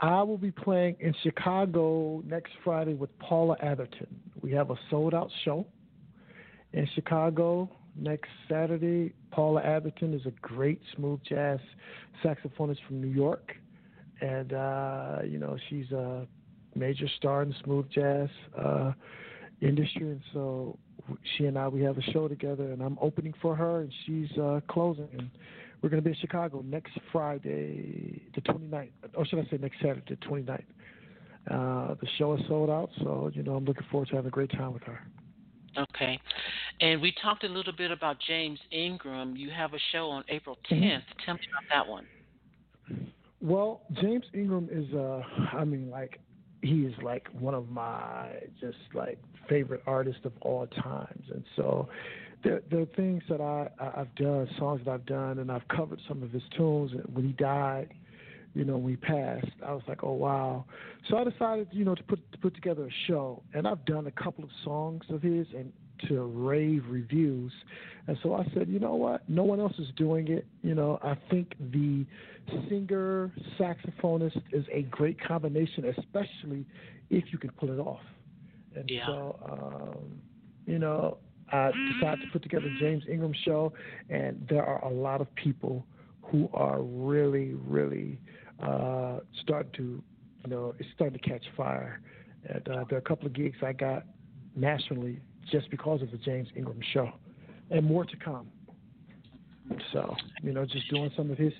I 0.00 0.22
will 0.22 0.38
be 0.38 0.52
playing 0.52 0.96
in 1.00 1.14
Chicago 1.22 2.22
next 2.24 2.52
Friday 2.62 2.94
with 2.94 3.16
Paula 3.18 3.56
Atherton. 3.60 4.06
We 4.40 4.52
have 4.52 4.70
a 4.70 4.76
sold 4.90 5.12
out 5.12 5.30
show 5.44 5.66
in 6.72 6.88
Chicago 6.94 7.68
next 7.96 8.28
Saturday. 8.48 9.12
Paula 9.32 9.60
Atherton 9.62 10.14
is 10.14 10.24
a 10.26 10.30
great 10.40 10.80
smooth 10.94 11.20
jazz 11.28 11.58
saxophonist 12.24 12.78
from 12.86 13.00
New 13.00 13.08
York. 13.08 13.56
And, 14.20 14.52
uh, 14.52 15.18
you 15.24 15.38
know, 15.38 15.56
she's 15.68 15.90
a 15.90 16.26
major 16.76 17.08
star 17.16 17.42
in 17.42 17.48
the 17.48 17.56
smooth 17.64 17.90
jazz 17.90 18.28
uh, 18.56 18.92
industry. 19.60 20.10
And 20.10 20.22
so 20.32 20.78
she 21.36 21.46
and 21.46 21.58
I, 21.58 21.66
we 21.68 21.82
have 21.82 21.98
a 21.98 22.02
show 22.12 22.28
together, 22.28 22.72
and 22.72 22.82
I'm 22.82 22.98
opening 23.00 23.34
for 23.40 23.56
her, 23.56 23.80
and 23.80 23.92
she's 24.06 24.30
uh, 24.38 24.60
closing. 24.68 25.08
And 25.12 25.30
we're 25.80 25.88
going 25.88 26.02
to 26.02 26.04
be 26.04 26.10
in 26.10 26.20
Chicago 26.20 26.62
next 26.66 26.92
Friday, 27.12 28.22
the 28.34 28.40
29th, 28.40 28.90
or 29.14 29.26
should 29.26 29.38
I 29.38 29.44
say 29.50 29.58
next 29.58 29.76
Saturday, 29.80 30.02
the 30.08 30.16
29th. 30.16 30.64
Uh, 31.50 31.94
the 32.00 32.06
show 32.18 32.34
is 32.34 32.40
sold 32.46 32.68
out, 32.68 32.90
so 32.98 33.30
you 33.32 33.42
know 33.42 33.54
I'm 33.54 33.64
looking 33.64 33.86
forward 33.90 34.08
to 34.08 34.16
having 34.16 34.28
a 34.28 34.30
great 34.30 34.50
time 34.50 34.74
with 34.74 34.82
her. 34.82 35.00
Okay. 35.78 36.20
And 36.80 37.00
we 37.00 37.14
talked 37.22 37.44
a 37.44 37.48
little 37.48 37.72
bit 37.72 37.90
about 37.90 38.16
James 38.26 38.58
Ingram. 38.70 39.36
You 39.36 39.50
have 39.50 39.72
a 39.72 39.78
show 39.92 40.10
on 40.10 40.24
April 40.28 40.58
Mm-hmm. 40.70 40.84
10th. 40.84 41.02
Tell 41.24 41.34
me 41.34 41.40
about 41.50 41.84
that 41.84 41.90
one. 41.90 42.06
Well, 43.40 43.82
James 44.02 44.24
Ingram 44.34 44.68
is, 44.70 44.92
uh, 44.94 45.22
I 45.56 45.64
mean, 45.64 45.90
like 45.90 46.20
he 46.62 46.80
is 46.80 46.94
like 47.02 47.28
one 47.32 47.54
of 47.54 47.68
my 47.70 48.30
just 48.60 48.78
like 48.92 49.18
favorite 49.48 49.82
artists 49.86 50.24
of 50.24 50.32
all 50.40 50.66
times, 50.66 51.24
and 51.32 51.44
so 51.56 51.88
there, 52.44 52.62
there 52.70 52.80
are 52.80 52.86
things 52.96 53.22
that 53.28 53.40
I, 53.40 53.68
I 53.80 54.00
I've 54.00 54.14
done, 54.14 54.48
songs 54.58 54.82
that 54.84 54.90
I've 54.90 55.06
done, 55.06 55.38
and 55.38 55.50
I've 55.50 55.66
covered 55.68 56.00
some 56.08 56.22
of 56.22 56.30
his 56.30 56.42
tunes. 56.56 56.92
And 56.92 57.02
when 57.14 57.24
he 57.26 57.32
died, 57.32 57.92
you 58.54 58.64
know, 58.64 58.76
when 58.78 58.92
he 58.92 58.96
passed, 58.96 59.46
I 59.64 59.72
was 59.72 59.82
like, 59.86 60.02
oh 60.02 60.12
wow. 60.12 60.64
So 61.08 61.16
I 61.16 61.24
decided, 61.24 61.68
you 61.72 61.84
know, 61.84 61.94
to 61.94 62.02
put 62.04 62.32
to 62.32 62.38
put 62.38 62.54
together 62.54 62.84
a 62.86 62.90
show, 63.06 63.42
and 63.54 63.66
I've 63.66 63.84
done 63.84 64.06
a 64.06 64.10
couple 64.12 64.44
of 64.44 64.50
songs 64.64 65.04
of 65.10 65.22
his 65.22 65.46
and 65.56 65.72
to 66.08 66.22
rave 66.22 66.84
reviews. 66.88 67.52
And 68.06 68.16
so 68.22 68.34
I 68.34 68.46
said, 68.54 68.68
you 68.68 68.78
know 68.78 68.94
what? 68.94 69.28
No 69.28 69.42
one 69.42 69.60
else 69.60 69.74
is 69.78 69.88
doing 69.96 70.28
it. 70.28 70.46
You 70.62 70.74
know, 70.74 70.98
I 71.02 71.16
think 71.30 71.54
the 71.72 72.06
singer 72.68 73.32
saxophonist 73.58 74.40
is 74.52 74.64
a 74.72 74.82
great 74.82 75.20
combination, 75.20 75.92
especially 75.96 76.64
if 77.10 77.24
you 77.32 77.38
can 77.38 77.50
pull 77.50 77.70
it 77.70 77.78
off. 77.80 78.00
And 78.74 78.88
Yeah. 78.88 79.06
so, 79.06 79.38
um, 79.44 80.22
you 80.66 80.78
know, 80.78 81.18
I 81.52 81.70
decided 81.94 82.24
to 82.26 82.32
put 82.32 82.42
together 82.42 82.70
James 82.78 83.04
Ingram 83.10 83.32
show, 83.44 83.72
and 84.10 84.46
there 84.48 84.64
are 84.64 84.84
a 84.84 84.92
lot 84.92 85.20
of 85.20 85.34
people 85.34 85.86
who 86.22 86.48
are 86.52 86.82
really, 86.82 87.54
really 87.54 88.20
uh, 88.62 89.20
starting 89.42 89.72
to, 89.76 90.02
you 90.44 90.50
know, 90.50 90.74
it's 90.78 90.88
starting 90.94 91.18
to 91.18 91.28
catch 91.28 91.44
fire. 91.56 92.00
And 92.48 92.68
uh, 92.68 92.84
there 92.88 92.98
are 92.98 93.00
a 93.00 93.08
couple 93.08 93.26
of 93.26 93.32
gigs 93.32 93.56
I 93.62 93.72
got 93.72 94.04
nationally 94.54 95.20
just 95.50 95.70
because 95.70 96.02
of 96.02 96.10
the 96.10 96.18
James 96.18 96.48
Ingram 96.56 96.80
show, 96.92 97.10
and 97.70 97.84
more 97.84 98.04
to 98.04 98.16
come. 98.16 98.48
So, 99.92 100.14
you 100.42 100.52
know, 100.52 100.64
just 100.64 100.88
doing 100.90 101.10
some 101.16 101.30
of 101.30 101.38
his 101.38 101.52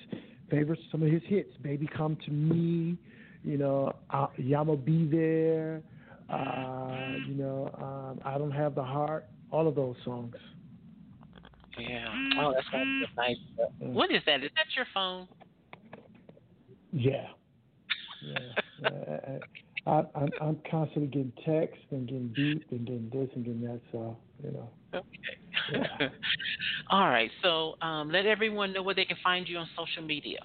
favorites, 0.49 0.81
some 0.91 1.03
of 1.03 1.11
his 1.11 1.21
hits. 1.25 1.51
Baby, 1.61 1.87
come 1.95 2.17
to 2.25 2.31
me. 2.31 2.97
You 3.43 3.57
know, 3.57 3.95
uh, 4.09 4.27
Yah 4.37 4.63
Mo 4.63 4.75
B 4.75 5.07
There. 5.09 5.81
Uh, 6.31 7.15
you 7.27 7.33
know, 7.33 7.71
um, 7.81 8.19
I 8.23 8.37
don't 8.37 8.51
have 8.51 8.75
the 8.75 8.83
heart. 8.83 9.25
All 9.51 9.67
of 9.67 9.75
those 9.75 9.95
songs. 10.05 10.35
Yeah. 11.77 12.07
Oh, 12.39 12.53
that's 12.53 12.67
nice. 13.17 13.37
Mm. 13.81 13.93
What 13.93 14.11
is 14.11 14.21
that? 14.25 14.43
Is 14.43 14.51
that 14.55 14.65
your 14.75 14.85
phone? 14.93 15.27
Yeah. 16.91 17.27
Yeah. 18.21 18.39
yeah. 18.81 19.37
I, 19.87 20.03
I'm, 20.15 20.29
I'm 20.41 20.57
constantly 20.69 21.07
getting 21.07 21.33
texts 21.45 21.83
and 21.91 22.07
getting 22.07 22.27
beat 22.27 22.63
and 22.71 22.85
getting 22.85 23.09
this 23.11 23.29
and 23.35 23.45
getting 23.45 23.61
that. 23.61 23.81
So, 23.91 24.17
you 24.43 24.51
know. 24.51 24.69
Okay. 24.93 25.05
Yeah. 25.71 26.09
All 26.89 27.07
right. 27.09 27.31
So 27.41 27.75
um, 27.81 28.11
let 28.11 28.25
everyone 28.25 28.73
know 28.73 28.83
where 28.83 28.95
they 28.95 29.05
can 29.05 29.17
find 29.23 29.47
you 29.47 29.57
on 29.57 29.67
social 29.77 30.03
media. 30.03 30.39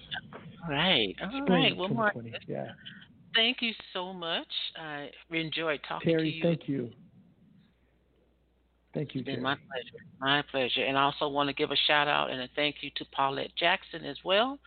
All 0.63 0.71
right. 0.71 1.15
All 1.21 1.29
Spring 1.29 1.63
right. 1.63 1.77
Well, 1.77 1.89
2020. 1.89 2.29
Marcus, 2.31 2.47
Yeah. 2.47 2.71
thank 3.35 3.61
you 3.61 3.71
so 3.93 4.13
much. 4.13 4.47
I 4.77 5.09
enjoyed 5.31 5.81
talking 5.87 6.07
to 6.09 6.17
Terry, 6.17 6.29
you. 6.31 6.43
thank 6.43 6.67
you. 6.67 6.91
Thank 8.93 9.15
you. 9.15 9.21
It's 9.21 9.25
been 9.25 9.35
Jerry. 9.35 9.43
my 9.43 9.55
pleasure. 9.55 10.05
My 10.19 10.41
pleasure. 10.51 10.83
And 10.85 10.97
I 10.97 11.03
also 11.03 11.27
want 11.29 11.47
to 11.47 11.53
give 11.53 11.71
a 11.71 11.77
shout 11.87 12.07
out 12.07 12.29
and 12.29 12.41
a 12.41 12.49
thank 12.55 12.77
you 12.81 12.91
to 12.97 13.05
Paulette 13.13 13.51
Jackson 13.57 14.03
as 14.05 14.17
well. 14.25 14.59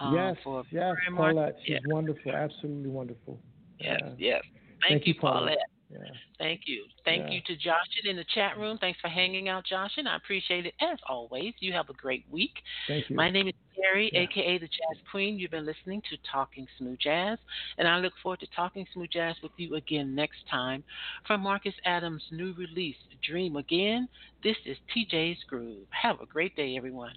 Um, 0.00 0.14
yes, 0.14 0.36
for 0.44 0.62
yes, 0.70 0.94
Paulette. 1.14 1.56
She's 1.64 1.74
yeah. 1.74 1.78
wonderful, 1.94 2.32
absolutely 2.32 2.88
wonderful. 2.90 3.38
Yes, 3.78 4.00
Yeah. 4.02 4.10
yes. 4.18 4.42
Thank, 4.44 4.80
Thank 4.88 5.06
you, 5.06 5.14
you, 5.14 5.20
Paulette. 5.20 5.40
Paulette. 5.40 5.58
Yeah. 5.92 6.10
Thank 6.38 6.62
you. 6.66 6.84
Thank 7.04 7.24
Yeah. 7.24 7.30
you 7.32 7.40
to 7.42 7.56
Joshin 7.56 8.06
in 8.06 8.16
the 8.16 8.24
chat 8.24 8.56
room. 8.56 8.78
Thanks 8.78 8.98
for 9.00 9.08
hanging 9.08 9.48
out, 9.48 9.64
Joshin. 9.70 10.06
I 10.06 10.16
appreciate 10.16 10.66
it 10.66 10.74
as 10.80 10.98
always. 11.06 11.54
You 11.60 11.72
have 11.72 11.90
a 11.90 11.94
great 11.94 12.24
week. 12.30 12.62
Thank 12.88 13.10
you. 13.10 13.16
My 13.16 13.30
name 13.30 13.48
is 13.48 13.54
Terry, 13.76 14.10
Yeah. 14.12 14.20
aka 14.20 14.58
the 14.58 14.68
Jazz 14.68 15.02
Queen. 15.10 15.38
You've 15.38 15.50
been 15.50 15.66
listening 15.66 16.02
to 16.02 16.16
Talking 16.18 16.66
Smooth 16.78 16.98
Jazz, 16.98 17.38
and 17.78 17.86
I 17.86 17.98
look 17.98 18.16
forward 18.22 18.40
to 18.40 18.46
talking 18.48 18.86
smooth 18.92 19.10
jazz 19.10 19.40
with 19.42 19.52
you 19.56 19.74
again 19.76 20.14
next 20.14 20.46
time. 20.46 20.82
From 21.26 21.42
Marcus 21.42 21.74
Adams' 21.84 22.26
new 22.30 22.52
release, 22.54 22.96
Dream 23.22 23.56
Again, 23.56 24.08
this 24.42 24.56
is 24.64 24.78
TJ's 24.94 25.42
Groove. 25.44 25.86
Have 25.90 26.20
a 26.20 26.26
great 26.26 26.56
day, 26.56 26.76
everyone. 26.76 27.16